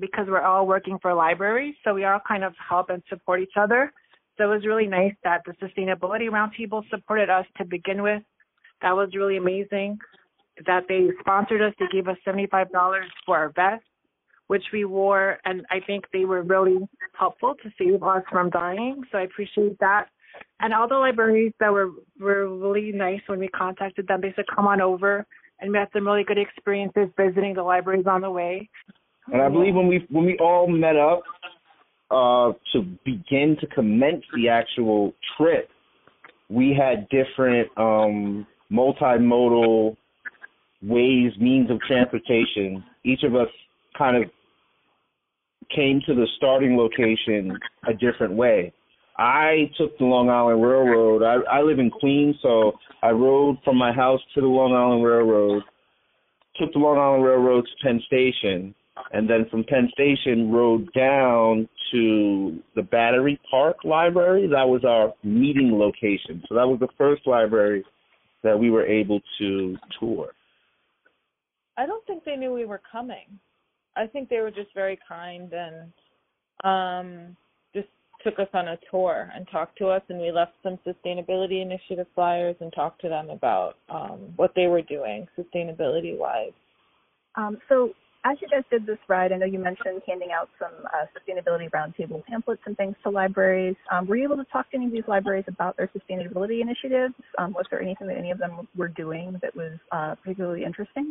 because 0.00 0.26
we're 0.28 0.42
all 0.42 0.66
working 0.66 0.98
for 1.00 1.14
libraries, 1.14 1.76
so 1.84 1.94
we 1.94 2.04
all 2.04 2.18
kind 2.26 2.42
of 2.42 2.52
help 2.68 2.90
and 2.90 3.00
support 3.08 3.40
each 3.40 3.56
other. 3.56 3.92
So 4.36 4.44
it 4.44 4.54
was 4.54 4.66
really 4.66 4.88
nice 4.88 5.14
that 5.22 5.42
the 5.46 5.52
Sustainability 5.64 6.28
Roundtable 6.28 6.82
supported 6.90 7.30
us 7.30 7.46
to 7.58 7.64
begin 7.64 8.02
with. 8.02 8.20
That 8.82 8.96
was 8.96 9.10
really 9.14 9.36
amazing. 9.36 9.98
That 10.66 10.84
they 10.88 11.10
sponsored 11.20 11.62
us. 11.62 11.72
They 11.78 11.86
gave 11.92 12.08
us 12.08 12.16
$75 12.26 12.66
for 13.24 13.36
our 13.36 13.52
vests, 13.54 13.86
which 14.48 14.64
we 14.72 14.84
wore, 14.84 15.38
and 15.44 15.64
I 15.70 15.78
think 15.86 16.04
they 16.12 16.24
were 16.24 16.42
really 16.42 16.78
helpful 17.16 17.54
to 17.62 17.70
save 17.78 18.02
us 18.02 18.22
from 18.28 18.50
dying. 18.50 19.02
So 19.12 19.18
I 19.18 19.22
appreciate 19.22 19.78
that. 19.78 20.08
And 20.60 20.72
all 20.72 20.88
the 20.88 20.96
libraries 20.96 21.52
that 21.60 21.72
were 21.72 21.90
were 22.18 22.48
really 22.48 22.92
nice 22.92 23.20
when 23.26 23.38
we 23.38 23.48
contacted 23.48 24.06
them. 24.06 24.20
They 24.20 24.32
said, 24.36 24.46
"Come 24.54 24.66
on 24.66 24.80
over," 24.80 25.26
and 25.60 25.72
we 25.72 25.78
had 25.78 25.88
some 25.92 26.06
really 26.06 26.24
good 26.24 26.38
experiences 26.38 27.08
visiting 27.16 27.54
the 27.54 27.62
libraries 27.62 28.06
on 28.06 28.20
the 28.20 28.30
way. 28.30 28.68
And 29.32 29.42
I 29.42 29.48
believe 29.48 29.74
when 29.74 29.88
we 29.88 30.06
when 30.10 30.24
we 30.24 30.36
all 30.38 30.68
met 30.68 30.96
up 30.96 31.22
uh, 32.10 32.52
to 32.72 32.82
begin 33.04 33.56
to 33.60 33.66
commence 33.68 34.24
the 34.34 34.48
actual 34.48 35.12
trip, 35.36 35.68
we 36.48 36.76
had 36.78 37.08
different 37.08 37.68
um, 37.76 38.46
multimodal 38.70 39.96
ways, 40.82 41.32
means 41.40 41.70
of 41.70 41.80
transportation. 41.80 42.84
Each 43.04 43.22
of 43.22 43.34
us 43.34 43.48
kind 43.96 44.22
of 44.22 44.30
came 45.74 46.00
to 46.06 46.14
the 46.14 46.26
starting 46.36 46.76
location 46.76 47.58
a 47.88 47.94
different 47.94 48.34
way. 48.34 48.72
I 49.16 49.70
took 49.78 49.96
the 49.98 50.04
Long 50.04 50.28
Island 50.28 50.62
Railroad. 50.62 51.22
I, 51.22 51.58
I 51.58 51.62
live 51.62 51.78
in 51.78 51.90
Queens, 51.90 52.36
so 52.42 52.72
I 53.02 53.10
rode 53.10 53.58
from 53.64 53.76
my 53.76 53.92
house 53.92 54.20
to 54.34 54.40
the 54.40 54.46
Long 54.46 54.72
Island 54.74 55.04
Railroad, 55.04 55.62
took 56.56 56.72
the 56.72 56.78
Long 56.78 56.98
Island 56.98 57.24
Railroad 57.24 57.64
to 57.64 57.86
Penn 57.86 58.00
Station, 58.06 58.74
and 59.12 59.28
then 59.28 59.46
from 59.50 59.64
Penn 59.64 59.88
Station 59.92 60.50
rode 60.50 60.92
down 60.92 61.68
to 61.92 62.58
the 62.74 62.82
Battery 62.82 63.40
Park 63.50 63.76
Library. 63.84 64.48
That 64.48 64.68
was 64.68 64.84
our 64.84 65.14
meeting 65.22 65.78
location. 65.78 66.42
So 66.48 66.54
that 66.56 66.66
was 66.66 66.78
the 66.80 66.88
first 66.98 67.26
library 67.26 67.84
that 68.44 68.56
we 68.56 68.70
were 68.70 68.86
able 68.86 69.20
to 69.38 69.76
tour. 69.98 70.28
i 71.76 71.84
don't 71.86 72.06
think 72.06 72.22
they 72.24 72.36
knew 72.36 72.52
we 72.52 72.66
were 72.66 72.82
coming 72.92 73.26
i 73.96 74.06
think 74.06 74.28
they 74.28 74.38
were 74.38 74.50
just 74.50 74.72
very 74.74 74.98
kind 75.08 75.52
and 75.52 75.92
um 76.62 77.36
took 78.24 78.38
us 78.40 78.48
on 78.54 78.68
a 78.68 78.78
tour 78.90 79.30
and 79.34 79.46
talked 79.52 79.78
to 79.78 79.88
us 79.88 80.02
and 80.08 80.18
we 80.20 80.32
left 80.32 80.52
some 80.62 80.78
sustainability 80.86 81.62
initiative 81.62 82.06
flyers 82.14 82.56
and 82.60 82.72
talked 82.72 83.00
to 83.02 83.08
them 83.08 83.30
about 83.30 83.74
um 83.90 84.32
what 84.36 84.52
they 84.56 84.66
were 84.66 84.82
doing 84.82 85.26
sustainability 85.38 86.16
wise 86.18 86.52
Um, 87.36 87.58
so 87.68 87.90
as 88.26 88.38
you 88.40 88.48
guys 88.48 88.64
did 88.70 88.86
this 88.86 88.98
ride, 89.08 89.32
I 89.32 89.36
know 89.36 89.46
you 89.46 89.58
mentioned 89.58 90.00
handing 90.08 90.30
out 90.32 90.48
some 90.58 90.72
uh, 90.86 91.06
sustainability 91.14 91.70
roundtable 91.70 92.24
pamphlets 92.24 92.62
and 92.66 92.76
things 92.76 92.96
to 93.02 93.10
libraries. 93.10 93.76
Um, 93.92 94.06
were 94.06 94.16
you 94.16 94.24
able 94.24 94.36
to 94.36 94.50
talk 94.50 94.70
to 94.70 94.76
any 94.76 94.86
of 94.86 94.92
these 94.92 95.04
libraries 95.06 95.44
about 95.48 95.76
their 95.76 95.90
sustainability 95.94 96.62
initiatives? 96.62 97.14
Um, 97.38 97.52
was 97.52 97.66
there 97.70 97.82
anything 97.82 98.06
that 98.06 98.16
any 98.16 98.30
of 98.30 98.38
them 98.38 98.66
were 98.76 98.88
doing 98.88 99.38
that 99.42 99.54
was 99.54 99.78
uh, 99.92 100.14
particularly 100.22 100.64
interesting? 100.64 101.10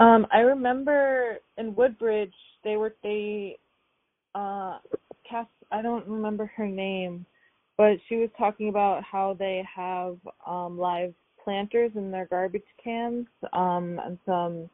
Um, 0.00 0.26
I 0.32 0.38
remember 0.38 1.38
in 1.58 1.74
Woodbridge 1.76 2.34
they 2.64 2.76
were 2.76 2.94
they 3.04 3.56
uh 4.34 4.78
Cass 5.28 5.46
I 5.72 5.82
don't 5.82 6.06
remember 6.06 6.50
her 6.56 6.66
name, 6.66 7.26
but 7.76 7.96
she 8.08 8.16
was 8.16 8.30
talking 8.38 8.68
about 8.68 9.02
how 9.02 9.34
they 9.38 9.64
have 9.74 10.18
um 10.46 10.78
live 10.78 11.14
planters 11.42 11.92
in 11.94 12.10
their 12.10 12.26
garbage 12.26 12.62
cans, 12.82 13.26
um 13.52 14.00
and 14.04 14.18
some 14.26 14.70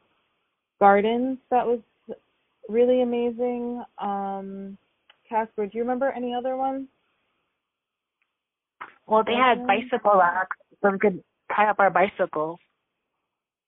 gardens. 0.79 1.37
That 1.49 1.65
was 1.65 1.79
really 2.69 3.01
amazing. 3.01 3.83
Um 3.97 4.77
Casper, 5.27 5.65
do 5.65 5.77
you 5.77 5.83
remember 5.83 6.11
any 6.11 6.33
other 6.33 6.57
ones? 6.57 6.87
Well, 9.07 9.23
they 9.25 9.35
had 9.35 9.65
bicycle 9.65 10.17
racks 10.17 10.57
so 10.81 10.89
we 10.91 10.99
could 10.99 11.23
tie 11.55 11.69
up 11.69 11.79
our 11.79 11.89
bicycles. 11.89 12.59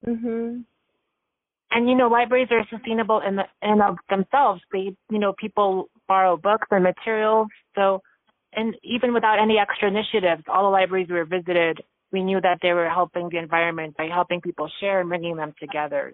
Mhm. 0.06 0.66
And 1.72 1.90
you 1.90 1.96
know, 1.96 2.08
libraries 2.08 2.50
are 2.52 2.66
sustainable 2.70 3.22
in 3.22 3.36
the 3.36 3.46
in 3.62 3.82
of 3.82 3.98
themselves. 4.10 4.62
They, 4.72 4.96
you 5.10 5.20
know, 5.20 5.34
people 5.34 5.90
borrow 6.08 6.38
books 6.38 6.68
and 6.72 6.84
materials. 6.84 7.48
So, 7.76 8.02
and 8.54 8.76
even 8.84 9.14
without 9.14 9.40
any 9.42 9.58
extra 9.58 9.88
initiatives, 9.88 10.44
all 10.48 10.64
the 10.64 10.70
libraries 10.70 11.08
we 11.10 11.16
were 11.16 11.26
visited, 11.26 11.80
we 12.12 12.24
knew 12.24 12.40
that 12.42 12.60
they 12.62 12.74
were 12.74 12.90
helping 12.90 13.30
the 13.30 13.38
environment 13.38 13.98
by 13.98 14.06
helping 14.14 14.42
people 14.42 14.70
share 14.80 15.00
and 15.00 15.10
bringing 15.10 15.36
them 15.36 15.54
together. 15.60 16.14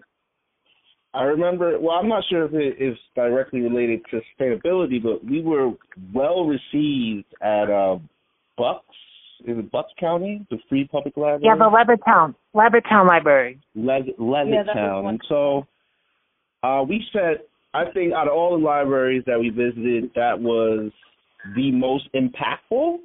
I 1.12 1.24
remember, 1.24 1.78
well, 1.80 1.96
I'm 1.96 2.08
not 2.08 2.22
sure 2.30 2.44
if 2.44 2.54
it 2.54 2.82
is 2.82 2.96
directly 3.16 3.60
related 3.60 4.00
to 4.10 4.20
sustainability, 4.40 5.02
but 5.02 5.24
we 5.24 5.42
were 5.42 5.72
well 6.14 6.44
received 6.46 7.26
at 7.42 7.68
uh, 7.68 7.98
Bucks. 8.56 8.86
Is 9.44 9.58
it 9.58 9.72
Bucks 9.72 9.92
County, 9.98 10.46
the 10.50 10.58
free 10.68 10.86
public 10.86 11.16
library? 11.16 11.42
Yeah, 11.44 11.56
the 11.56 11.64
Levittown, 11.64 12.34
Levittown 12.54 13.08
Library. 13.08 13.58
Le- 13.74 13.98
Yeah, 13.98 14.02
that 14.06 14.18
was 14.18 14.66
Levittown. 14.76 15.02
one. 15.02 15.14
and 15.14 15.20
so 15.28 15.66
uh, 16.62 16.82
we 16.88 17.02
said, 17.12 17.38
I 17.72 17.84
think 17.92 18.12
out 18.12 18.26
of 18.26 18.34
all 18.34 18.58
the 18.58 18.64
libraries 18.64 19.22
that 19.26 19.38
we 19.38 19.50
visited, 19.50 20.10
that 20.16 20.38
was 20.38 20.90
the 21.54 21.70
most 21.70 22.08
impactful 22.14 22.98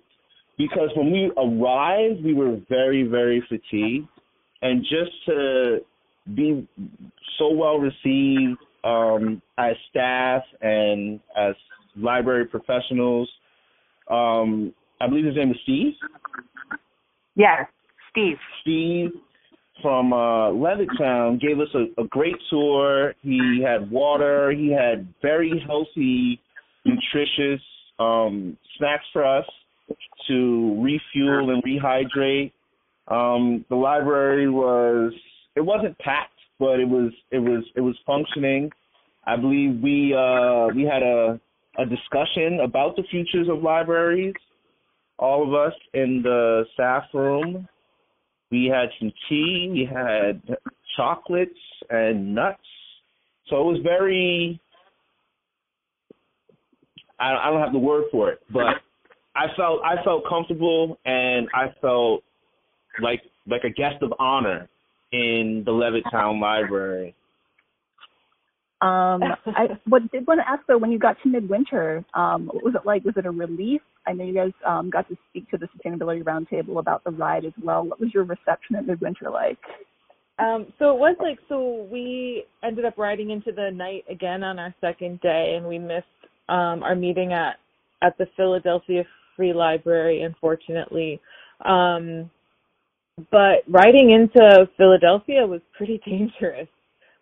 because 0.57 0.89
when 0.95 1.11
we 1.11 1.31
arrived, 1.37 2.23
we 2.23 2.33
were 2.33 2.59
very, 2.69 3.03
very 3.03 3.43
fatigued. 3.47 4.07
And 4.61 4.81
just 4.83 5.11
to 5.27 5.79
be 6.33 6.67
so 7.37 7.49
well 7.49 7.77
received, 7.77 8.57
um, 8.85 9.41
as 9.57 9.75
staff 9.89 10.43
and 10.61 11.19
as 11.35 11.55
library 11.97 12.45
professionals. 12.45 13.29
Um, 14.09 14.73
I 15.01 15.07
believe 15.07 15.25
his 15.25 15.35
name 15.35 15.49
was 15.49 15.57
Steve. 15.63 15.93
Yes, 17.35 17.65
Steve. 18.11 18.37
Steve 18.61 19.09
from 19.81 20.13
uh, 20.13 20.49
Levittown 20.51 21.39
gave 21.39 21.59
us 21.59 21.67
a, 21.73 22.01
a 22.01 22.07
great 22.07 22.35
tour. 22.49 23.13
He 23.21 23.63
had 23.65 23.89
water. 23.91 24.51
He 24.51 24.71
had 24.71 25.07
very 25.21 25.63
healthy, 25.65 26.39
nutritious 26.85 27.61
um, 27.99 28.57
snacks 28.77 29.05
for 29.13 29.25
us 29.25 29.45
to 30.27 30.81
refuel 30.81 31.51
and 31.51 31.63
rehydrate. 31.63 32.51
Um, 33.07 33.65
the 33.69 33.75
library 33.75 34.49
was 34.49 35.13
it 35.55 35.61
wasn't 35.61 35.97
packed, 35.99 36.33
but 36.59 36.79
it 36.79 36.87
was 36.87 37.11
it 37.31 37.39
was 37.39 37.63
it 37.75 37.81
was 37.81 37.95
functioning. 38.05 38.71
I 39.27 39.35
believe 39.35 39.81
we 39.81 40.13
uh, 40.13 40.67
we 40.75 40.83
had 40.83 41.03
a 41.03 41.39
a 41.77 41.85
discussion 41.85 42.61
about 42.63 42.95
the 42.95 43.03
futures 43.11 43.47
of 43.49 43.61
libraries. 43.61 44.33
All 45.19 45.47
of 45.47 45.53
us 45.53 45.73
in 45.93 46.21
the 46.23 46.65
staff 46.73 47.03
room. 47.13 47.67
We 48.51 48.65
had 48.65 48.89
some 48.99 49.11
tea. 49.27 49.69
We 49.71 49.89
had 49.91 50.41
chocolates 50.95 51.51
and 51.89 52.35
nuts. 52.35 52.59
So 53.49 53.61
it 53.61 53.73
was 53.73 53.79
very. 53.83 54.59
I, 57.19 57.33
I 57.33 57.49
don't 57.49 57.61
have 57.61 57.73
the 57.73 57.79
word 57.79 58.05
for 58.11 58.31
it, 58.31 58.39
but 58.51 58.65
I 59.35 59.47
felt 59.55 59.81
I 59.83 60.03
felt 60.03 60.23
comfortable 60.27 60.97
and 61.05 61.47
I 61.53 61.67
felt 61.81 62.23
like 63.01 63.21
like 63.47 63.63
a 63.63 63.69
guest 63.69 64.01
of 64.01 64.13
honor 64.19 64.69
in 65.11 65.63
the 65.65 65.71
Levittown 65.71 66.41
Library. 66.41 67.15
Um, 68.85 69.21
I 69.47 69.67
what 69.85 70.09
did 70.11 70.27
want 70.27 70.41
to 70.41 70.49
ask 70.49 70.61
though, 70.67 70.77
when 70.77 70.91
you 70.91 70.99
got 70.99 71.17
to 71.23 71.29
Midwinter, 71.29 72.05
um, 72.13 72.47
what 72.47 72.63
was 72.63 72.75
it 72.75 72.85
like? 72.85 73.03
Was 73.03 73.15
it 73.17 73.25
a 73.25 73.31
relief? 73.31 73.81
I 74.05 74.13
know 74.13 74.23
you 74.23 74.33
guys 74.33 74.51
um, 74.65 74.89
got 74.91 75.07
to 75.09 75.17
speak 75.29 75.49
to 75.49 75.57
the 75.57 75.67
Sustainability 75.67 76.23
Roundtable 76.23 76.79
about 76.79 77.03
the 77.03 77.11
ride 77.11 77.45
as 77.45 77.53
well. 77.63 77.83
What 77.83 77.99
was 77.99 78.13
your 78.13 78.23
reception 78.23 78.75
at 78.75 78.85
Midwinter 78.85 79.31
like? 79.31 79.57
Um, 80.37 80.67
so 80.77 80.91
it 80.91 80.99
was 80.99 81.15
like 81.19 81.39
so 81.49 81.87
we 81.91 82.45
ended 82.63 82.85
up 82.85 82.97
riding 82.97 83.31
into 83.31 83.51
the 83.51 83.71
night 83.73 84.03
again 84.09 84.43
on 84.43 84.59
our 84.59 84.75
second 84.81 85.19
day, 85.21 85.55
and 85.57 85.65
we 85.65 85.79
missed 85.79 86.05
um, 86.49 86.83
our 86.83 86.95
meeting 86.95 87.33
at 87.33 87.55
at 88.03 88.17
the 88.19 88.27
Philadelphia 88.37 89.03
Free 89.35 89.53
Library, 89.53 90.21
unfortunately. 90.21 91.19
Um, 91.63 92.29
but 93.31 93.63
riding 93.67 94.11
into 94.11 94.69
Philadelphia 94.77 95.47
was 95.47 95.61
pretty 95.75 96.01
dangerous. 96.05 96.67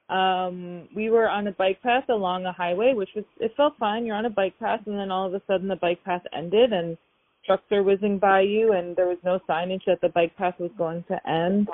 Um, 0.10 0.90
we 0.96 1.10
were 1.10 1.30
on 1.30 1.48
a 1.48 1.52
bike 1.54 1.82
path 1.82 2.10
along 2.10 2.46
a 2.46 2.52
highway, 2.52 2.94
which 2.94 3.10
was 3.16 3.26
it 3.40 3.54
felt 3.56 3.74
fine. 3.80 4.06
You're 4.06 4.16
on 4.16 4.26
a 4.26 4.30
bike 4.30 4.58
path, 4.60 4.82
and 4.86 4.98
then 4.98 5.12
all 5.12 5.28
of 5.28 5.34
a 5.34 5.42
sudden 5.48 5.68
the 5.68 5.76
bike 5.78 6.04
path 6.04 6.22
ended, 6.38 6.74
and 6.74 6.98
trucks 7.46 7.64
are 7.72 7.84
whizzing 7.84 8.20
by 8.20 8.42
you, 8.42 8.74
and 8.74 8.96
there 8.96 9.08
was 9.08 9.18
no 9.24 9.40
signage 9.50 9.86
that 9.88 10.02
the 10.02 10.10
bike 10.10 10.36
path 10.38 10.56
was 10.60 10.72
going 10.78 11.04
to 11.08 11.30
end. 11.30 11.68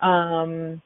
Um, 0.00 0.82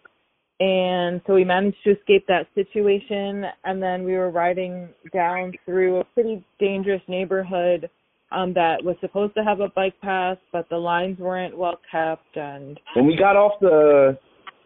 and 0.58 1.20
so 1.26 1.34
we 1.34 1.44
managed 1.44 1.76
to 1.84 1.98
escape 1.98 2.26
that 2.28 2.46
situation, 2.54 3.44
and 3.64 3.82
then 3.82 4.04
we 4.04 4.14
were 4.14 4.30
riding 4.30 4.88
down 5.12 5.52
through 5.64 6.00
a 6.00 6.04
pretty 6.14 6.44
dangerous 6.58 7.02
neighborhood 7.08 7.90
um, 8.32 8.54
that 8.54 8.82
was 8.82 8.96
supposed 9.00 9.34
to 9.34 9.44
have 9.44 9.60
a 9.60 9.68
bike 9.68 10.00
path, 10.00 10.38
but 10.52 10.68
the 10.70 10.76
lines 10.76 11.18
weren't 11.18 11.56
well 11.56 11.78
kept, 11.90 12.36
and 12.36 12.80
When 12.94 13.06
we 13.06 13.16
got 13.16 13.36
off 13.36 13.52
the 13.60 14.18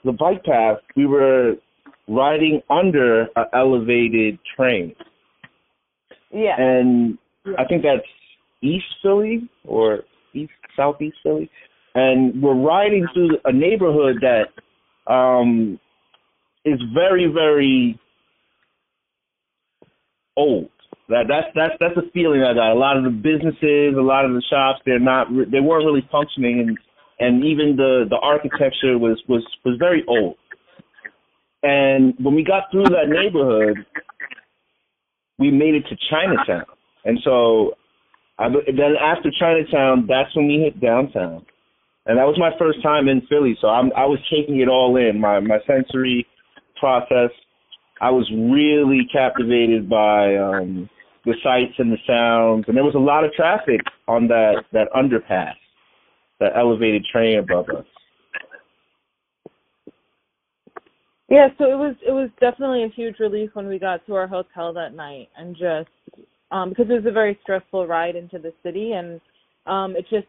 the 0.04 0.12
bike 0.12 0.42
path, 0.44 0.78
we 0.96 1.06
were 1.06 1.56
riding 2.10 2.60
under 2.68 3.22
an 3.36 3.44
elevated 3.54 4.38
train, 4.56 4.94
yeah, 6.32 6.56
and 6.58 7.16
I 7.58 7.64
think 7.64 7.82
that's 7.82 8.06
East 8.62 8.84
Philly 9.02 9.48
or 9.64 10.00
East 10.34 10.52
Southeast 10.76 11.16
Philly, 11.22 11.50
and 11.94 12.42
we're 12.42 12.54
riding 12.54 13.06
through 13.14 13.38
a 13.44 13.52
neighborhood 13.52 14.22
that 14.22 15.12
um 15.12 15.78
is 16.64 16.80
very 16.94 17.26
very 17.32 17.98
old. 20.36 20.70
That 21.08 21.24
that's 21.28 21.48
that's 21.54 21.74
that's 21.80 21.96
a 21.96 22.10
feeling 22.12 22.42
I 22.42 22.54
got. 22.54 22.72
A 22.72 22.78
lot 22.78 22.96
of 22.96 23.04
the 23.04 23.10
businesses, 23.10 23.94
a 23.98 24.02
lot 24.02 24.24
of 24.24 24.32
the 24.32 24.42
shops, 24.50 24.80
they're 24.86 25.00
not 25.00 25.28
they 25.50 25.60
weren't 25.60 25.84
really 25.84 26.06
functioning, 26.10 26.60
and 26.60 26.78
and 27.18 27.44
even 27.44 27.76
the 27.76 28.06
the 28.08 28.16
architecture 28.16 28.96
was 28.98 29.20
was 29.28 29.44
was 29.64 29.76
very 29.78 30.04
old. 30.06 30.36
And 31.62 32.14
when 32.18 32.34
we 32.34 32.42
got 32.42 32.70
through 32.70 32.84
that 32.84 33.08
neighborhood, 33.08 33.84
we 35.38 35.50
made 35.50 35.74
it 35.74 35.84
to 35.88 35.96
Chinatown, 36.10 36.64
and 37.04 37.18
so 37.24 37.74
I, 38.38 38.48
then 38.48 38.94
after 39.00 39.30
Chinatown, 39.38 40.06
that's 40.08 40.34
when 40.34 40.46
we 40.46 40.60
hit 40.60 40.80
downtown, 40.80 41.44
and 42.06 42.18
that 42.18 42.26
was 42.26 42.38
my 42.38 42.50
first 42.58 42.82
time 42.82 43.08
in 43.08 43.20
Philly. 43.28 43.56
So 43.60 43.68
I'm 43.68 43.92
I 43.96 44.06
was 44.06 44.18
taking 44.30 44.60
it 44.60 44.68
all 44.68 44.96
in. 44.96 45.20
My 45.20 45.40
my 45.40 45.58
sensory 45.66 46.26
process. 46.78 47.30
I 48.00 48.10
was 48.10 48.30
really 48.32 49.06
captivated 49.12 49.90
by 49.90 50.36
um, 50.36 50.88
the 51.26 51.34
sights 51.42 51.74
and 51.76 51.92
the 51.92 51.98
sounds, 52.06 52.64
and 52.66 52.76
there 52.76 52.84
was 52.84 52.94
a 52.94 52.98
lot 52.98 53.24
of 53.24 53.32
traffic 53.32 53.80
on 54.08 54.28
that 54.28 54.64
that 54.72 54.88
underpass, 54.96 55.54
that 56.40 56.52
elevated 56.56 57.04
train 57.04 57.38
above 57.38 57.68
us. 57.68 57.84
Yeah, 61.30 61.48
so 61.58 61.64
it 61.64 61.76
was 61.78 61.96
it 62.06 62.12
was 62.12 62.28
definitely 62.40 62.84
a 62.84 62.88
huge 62.94 63.18
relief 63.20 63.50
when 63.54 63.66
we 63.68 63.78
got 63.78 64.04
to 64.06 64.14
our 64.16 64.26
hotel 64.26 64.72
that 64.74 64.94
night 64.94 65.28
and 65.38 65.56
just 65.56 65.88
um 66.50 66.68
because 66.70 66.86
it 66.90 66.94
was 66.94 67.06
a 67.06 67.12
very 67.12 67.38
stressful 67.42 67.86
ride 67.86 68.16
into 68.16 68.38
the 68.38 68.52
city 68.62 68.92
and 68.92 69.20
um 69.66 69.96
it 69.96 70.04
just 70.10 70.26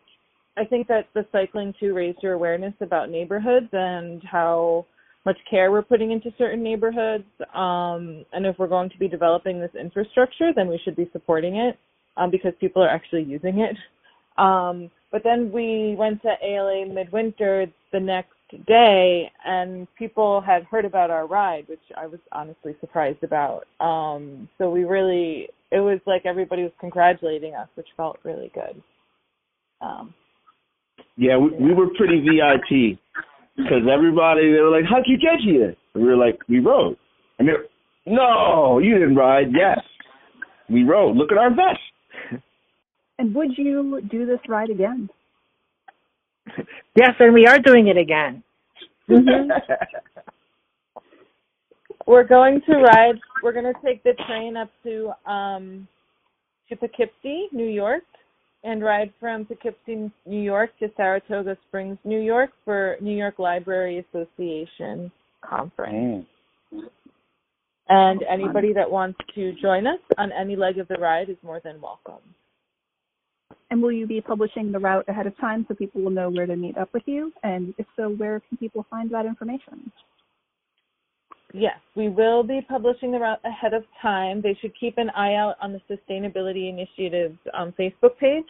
I 0.57 0.63
think 0.65 0.87
that 0.87 1.07
the 1.13 1.25
cycling 1.31 1.73
too 1.79 1.93
raised 1.93 2.19
your 2.23 2.33
awareness 2.33 2.73
about 2.81 3.09
neighborhoods 3.09 3.67
and 3.73 4.21
how 4.23 4.85
much 5.25 5.37
care 5.49 5.71
we're 5.71 5.81
putting 5.81 6.11
into 6.11 6.31
certain 6.37 6.63
neighborhoods. 6.63 7.25
Um 7.53 8.23
and 8.31 8.45
if 8.45 8.57
we're 8.59 8.67
going 8.67 8.91
to 8.91 8.99
be 8.99 9.09
developing 9.09 9.59
this 9.59 9.75
infrastructure 9.79 10.53
then 10.55 10.69
we 10.69 10.79
should 10.85 10.95
be 10.95 11.09
supporting 11.11 11.57
it 11.57 11.77
um 12.15 12.31
because 12.31 12.53
people 12.61 12.81
are 12.83 12.89
actually 12.89 13.23
using 13.23 13.59
it. 13.59 13.75
Um 14.39 14.91
but 15.11 15.23
then 15.25 15.51
we 15.51 15.95
went 15.97 16.21
to 16.21 16.33
ALA 16.43 16.85
Midwinter 16.85 17.65
the 17.91 17.99
next 17.99 18.33
day 18.59 19.31
and 19.45 19.87
people 19.95 20.41
had 20.41 20.63
heard 20.63 20.85
about 20.85 21.09
our 21.09 21.27
ride 21.27 21.67
which 21.67 21.79
i 21.97 22.05
was 22.05 22.19
honestly 22.31 22.75
surprised 22.79 23.23
about 23.23 23.63
um 23.79 24.47
so 24.57 24.69
we 24.69 24.83
really 24.83 25.47
it 25.71 25.79
was 25.79 25.99
like 26.05 26.25
everybody 26.25 26.63
was 26.63 26.71
congratulating 26.79 27.55
us 27.55 27.67
which 27.75 27.87
felt 27.97 28.17
really 28.23 28.51
good 28.53 28.81
um 29.81 30.13
Yeah, 31.17 31.37
we, 31.37 31.49
we 31.51 31.73
were 31.73 31.87
pretty 31.97 32.19
VIP 32.21 32.97
because 33.57 33.83
everybody 33.91 34.51
they 34.51 34.59
were 34.59 34.71
like, 34.71 34.85
"How'd 34.89 35.03
you 35.05 35.17
get 35.17 35.39
here?" 35.43 35.75
And 35.93 36.03
we 36.03 36.09
were 36.09 36.15
like, 36.15 36.39
"We 36.47 36.59
rode." 36.59 36.97
And 37.37 37.47
they're 37.47 37.65
"No, 38.05 38.79
you 38.79 38.93
didn't 38.93 39.15
ride." 39.15 39.47
Yes, 39.51 39.79
we 40.69 40.83
rode. 40.83 41.17
Look 41.17 41.31
at 41.31 41.37
our 41.37 41.49
vest. 41.49 42.41
And 43.19 43.35
would 43.35 43.57
you 43.57 44.01
do 44.09 44.25
this 44.25 44.39
ride 44.47 44.69
again? 44.69 45.09
Yes, 46.95 47.11
and 47.19 47.33
we 47.33 47.47
are 47.47 47.57
doing 47.57 47.87
it 47.87 47.97
again. 47.97 48.43
we're 52.05 52.23
going 52.23 52.61
to 52.67 52.75
ride 52.75 53.19
we're 53.43 53.53
going 53.53 53.65
to 53.65 53.79
take 53.83 54.03
the 54.03 54.13
train 54.27 54.57
up 54.57 54.69
to 54.83 55.11
um 55.29 55.87
to 56.69 56.75
Poughkeepsie, 56.75 57.47
New 57.51 57.67
York 57.67 58.03
and 58.63 58.83
ride 58.83 59.11
from 59.19 59.45
Poughkeepsie, 59.45 60.11
New 60.25 60.41
York 60.41 60.71
to 60.79 60.91
Saratoga 60.95 61.57
Springs, 61.67 61.97
New 62.03 62.19
York 62.19 62.51
for 62.63 62.97
New 63.01 63.15
York 63.15 63.39
Library 63.39 64.05
Association 64.13 65.11
conference. 65.41 66.27
Mm. 66.73 66.81
And 67.89 68.23
anybody 68.31 68.71
that 68.73 68.89
wants 68.89 69.19
to 69.35 69.53
join 69.61 69.87
us 69.87 69.99
on 70.17 70.31
any 70.31 70.55
leg 70.55 70.77
of 70.77 70.87
the 70.87 70.95
ride 70.95 71.29
is 71.29 71.35
more 71.43 71.59
than 71.63 71.81
welcome. 71.81 72.21
And 73.72 73.82
will 73.82 73.91
you 73.91 74.05
be 74.05 74.19
publishing 74.19 74.72
the 74.74 74.80
route 74.80 75.05
ahead 75.07 75.28
of 75.28 75.38
time 75.38 75.65
so 75.67 75.74
people 75.74 76.01
will 76.01 76.11
know 76.11 76.30
where 76.30 76.45
to 76.45 76.57
meet 76.57 76.78
up 76.78 76.93
with 76.93 77.03
you? 77.05 77.32
And 77.43 77.74
if 77.78 77.86
so, 77.95 78.09
where 78.09 78.41
can 78.41 78.57
people 78.57 78.86
find 78.89 79.09
that 79.11 79.26
information? 79.26 79.89
Yes, 81.53 81.80
we 81.95 82.09
will 82.09 82.43
be 82.43 82.61
publishing 82.67 83.13
the 83.13 83.19
route 83.19 83.39
ahead 83.45 83.74
of 83.74 83.84
time. 84.01 84.41
They 84.41 84.57
should 84.61 84.74
keep 84.78 84.97
an 84.97 85.09
eye 85.11 85.36
out 85.36 85.55
on 85.61 85.72
the 85.72 85.82
Sustainability 85.89 86.69
Initiative's 86.69 87.39
um, 87.53 87.74
Facebook 87.80 88.17
page 88.19 88.43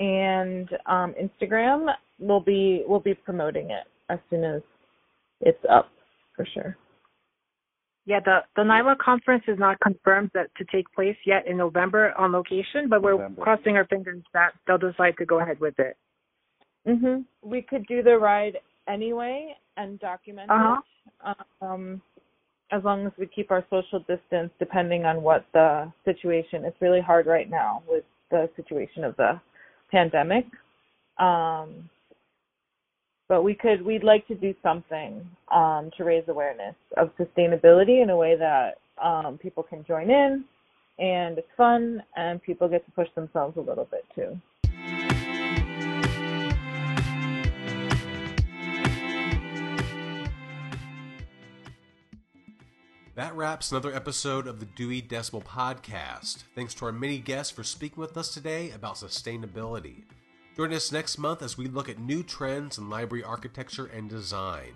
and 0.00 0.68
um, 0.86 1.14
Instagram. 1.22 1.92
We'll 2.18 2.40
be 2.40 2.82
we'll 2.86 3.00
be 3.00 3.14
promoting 3.14 3.70
it 3.70 3.86
as 4.08 4.18
soon 4.30 4.44
as 4.44 4.62
it's 5.40 5.64
up 5.70 5.90
for 6.34 6.46
sure. 6.52 6.76
Yeah, 8.10 8.18
the 8.18 8.40
the 8.56 8.62
NYLA 8.62 8.98
conference 8.98 9.44
is 9.46 9.56
not 9.56 9.78
confirmed 9.78 10.32
that 10.34 10.48
to 10.56 10.64
take 10.64 10.92
place 10.92 11.16
yet 11.24 11.46
in 11.46 11.56
November 11.56 12.12
on 12.18 12.32
location, 12.32 12.88
but 12.88 13.02
we're 13.02 13.12
November. 13.12 13.42
crossing 13.42 13.76
our 13.76 13.84
fingers 13.84 14.20
that 14.34 14.50
they'll 14.66 14.78
decide 14.78 15.14
to 15.18 15.24
go 15.24 15.38
ahead 15.38 15.60
with 15.60 15.78
it. 15.78 15.96
Mhm. 16.88 17.24
We 17.42 17.62
could 17.62 17.86
do 17.86 18.02
the 18.02 18.18
ride 18.18 18.58
anyway 18.88 19.56
and 19.76 20.00
document 20.00 20.50
Uh-huh. 20.50 20.80
it. 21.24 21.36
Um, 21.60 22.02
as 22.72 22.82
long 22.82 23.06
as 23.06 23.12
we 23.16 23.26
keep 23.26 23.52
our 23.52 23.64
social 23.70 24.00
distance, 24.00 24.50
depending 24.58 25.04
on 25.04 25.22
what 25.22 25.44
the 25.52 25.92
situation. 26.04 26.64
It's 26.64 26.80
really 26.80 27.00
hard 27.00 27.26
right 27.26 27.48
now 27.48 27.84
with 27.86 28.04
the 28.30 28.50
situation 28.56 29.04
of 29.04 29.14
the 29.18 29.40
pandemic. 29.92 30.46
Um, 31.18 31.88
but 33.30 33.44
we 33.44 33.54
could, 33.54 33.80
we'd 33.86 34.02
like 34.02 34.26
to 34.26 34.34
do 34.34 34.52
something 34.60 35.24
um, 35.54 35.88
to 35.96 36.02
raise 36.02 36.24
awareness 36.26 36.74
of 36.96 37.12
sustainability 37.16 38.02
in 38.02 38.10
a 38.10 38.16
way 38.16 38.36
that 38.36 38.78
um, 39.00 39.38
people 39.38 39.62
can 39.62 39.84
join 39.86 40.10
in 40.10 40.44
and 40.98 41.38
it's 41.38 41.46
fun 41.56 42.02
and 42.16 42.42
people 42.42 42.68
get 42.68 42.84
to 42.84 42.90
push 42.90 43.06
themselves 43.14 43.56
a 43.56 43.60
little 43.60 43.86
bit 43.88 44.04
too. 44.16 44.36
That 53.14 53.36
wraps 53.36 53.70
another 53.70 53.94
episode 53.94 54.48
of 54.48 54.58
the 54.58 54.66
Dewey 54.66 55.00
Decibel 55.02 55.44
Podcast. 55.44 56.42
Thanks 56.56 56.74
to 56.74 56.86
our 56.86 56.92
many 56.92 57.18
guests 57.18 57.52
for 57.52 57.62
speaking 57.62 58.00
with 58.00 58.16
us 58.16 58.34
today 58.34 58.72
about 58.72 58.96
sustainability. 58.96 60.02
Join 60.56 60.72
us 60.72 60.92
next 60.92 61.18
month 61.18 61.42
as 61.42 61.56
we 61.56 61.66
look 61.66 61.88
at 61.88 61.98
new 61.98 62.22
trends 62.22 62.78
in 62.78 62.90
library 62.90 63.24
architecture 63.24 63.86
and 63.86 64.08
design. 64.08 64.72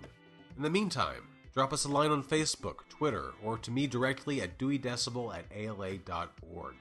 In 0.57 0.63
the 0.63 0.69
meantime, 0.69 1.27
drop 1.53 1.73
us 1.73 1.85
a 1.85 1.89
line 1.89 2.11
on 2.11 2.23
Facebook, 2.23 2.87
Twitter, 2.89 3.33
or 3.43 3.57
to 3.57 3.71
me 3.71 3.87
directly 3.87 4.41
at 4.41 4.57
deweydecibel 4.57 5.35
at 5.37 5.45
ala.org. 5.55 6.75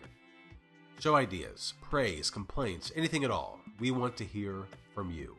Show 1.00 1.16
ideas, 1.16 1.74
praise, 1.82 2.30
complaints, 2.30 2.92
anything 2.94 3.24
at 3.24 3.30
all. 3.30 3.60
We 3.80 3.90
want 3.90 4.16
to 4.18 4.24
hear 4.24 4.66
from 4.94 5.10
you. 5.10 5.36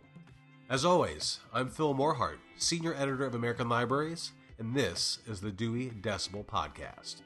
As 0.70 0.84
always, 0.84 1.40
I'm 1.54 1.70
Phil 1.70 1.96
Morehart, 1.96 2.38
Senior 2.58 2.94
Editor 2.94 3.26
of 3.26 3.36
American 3.36 3.70
Libraries 3.70 4.32
and 4.58 4.74
this 4.74 5.20
is 5.28 5.42
the 5.42 5.52
Dewey 5.52 5.90
Decibel 5.90 6.46
Podcast. 6.46 7.22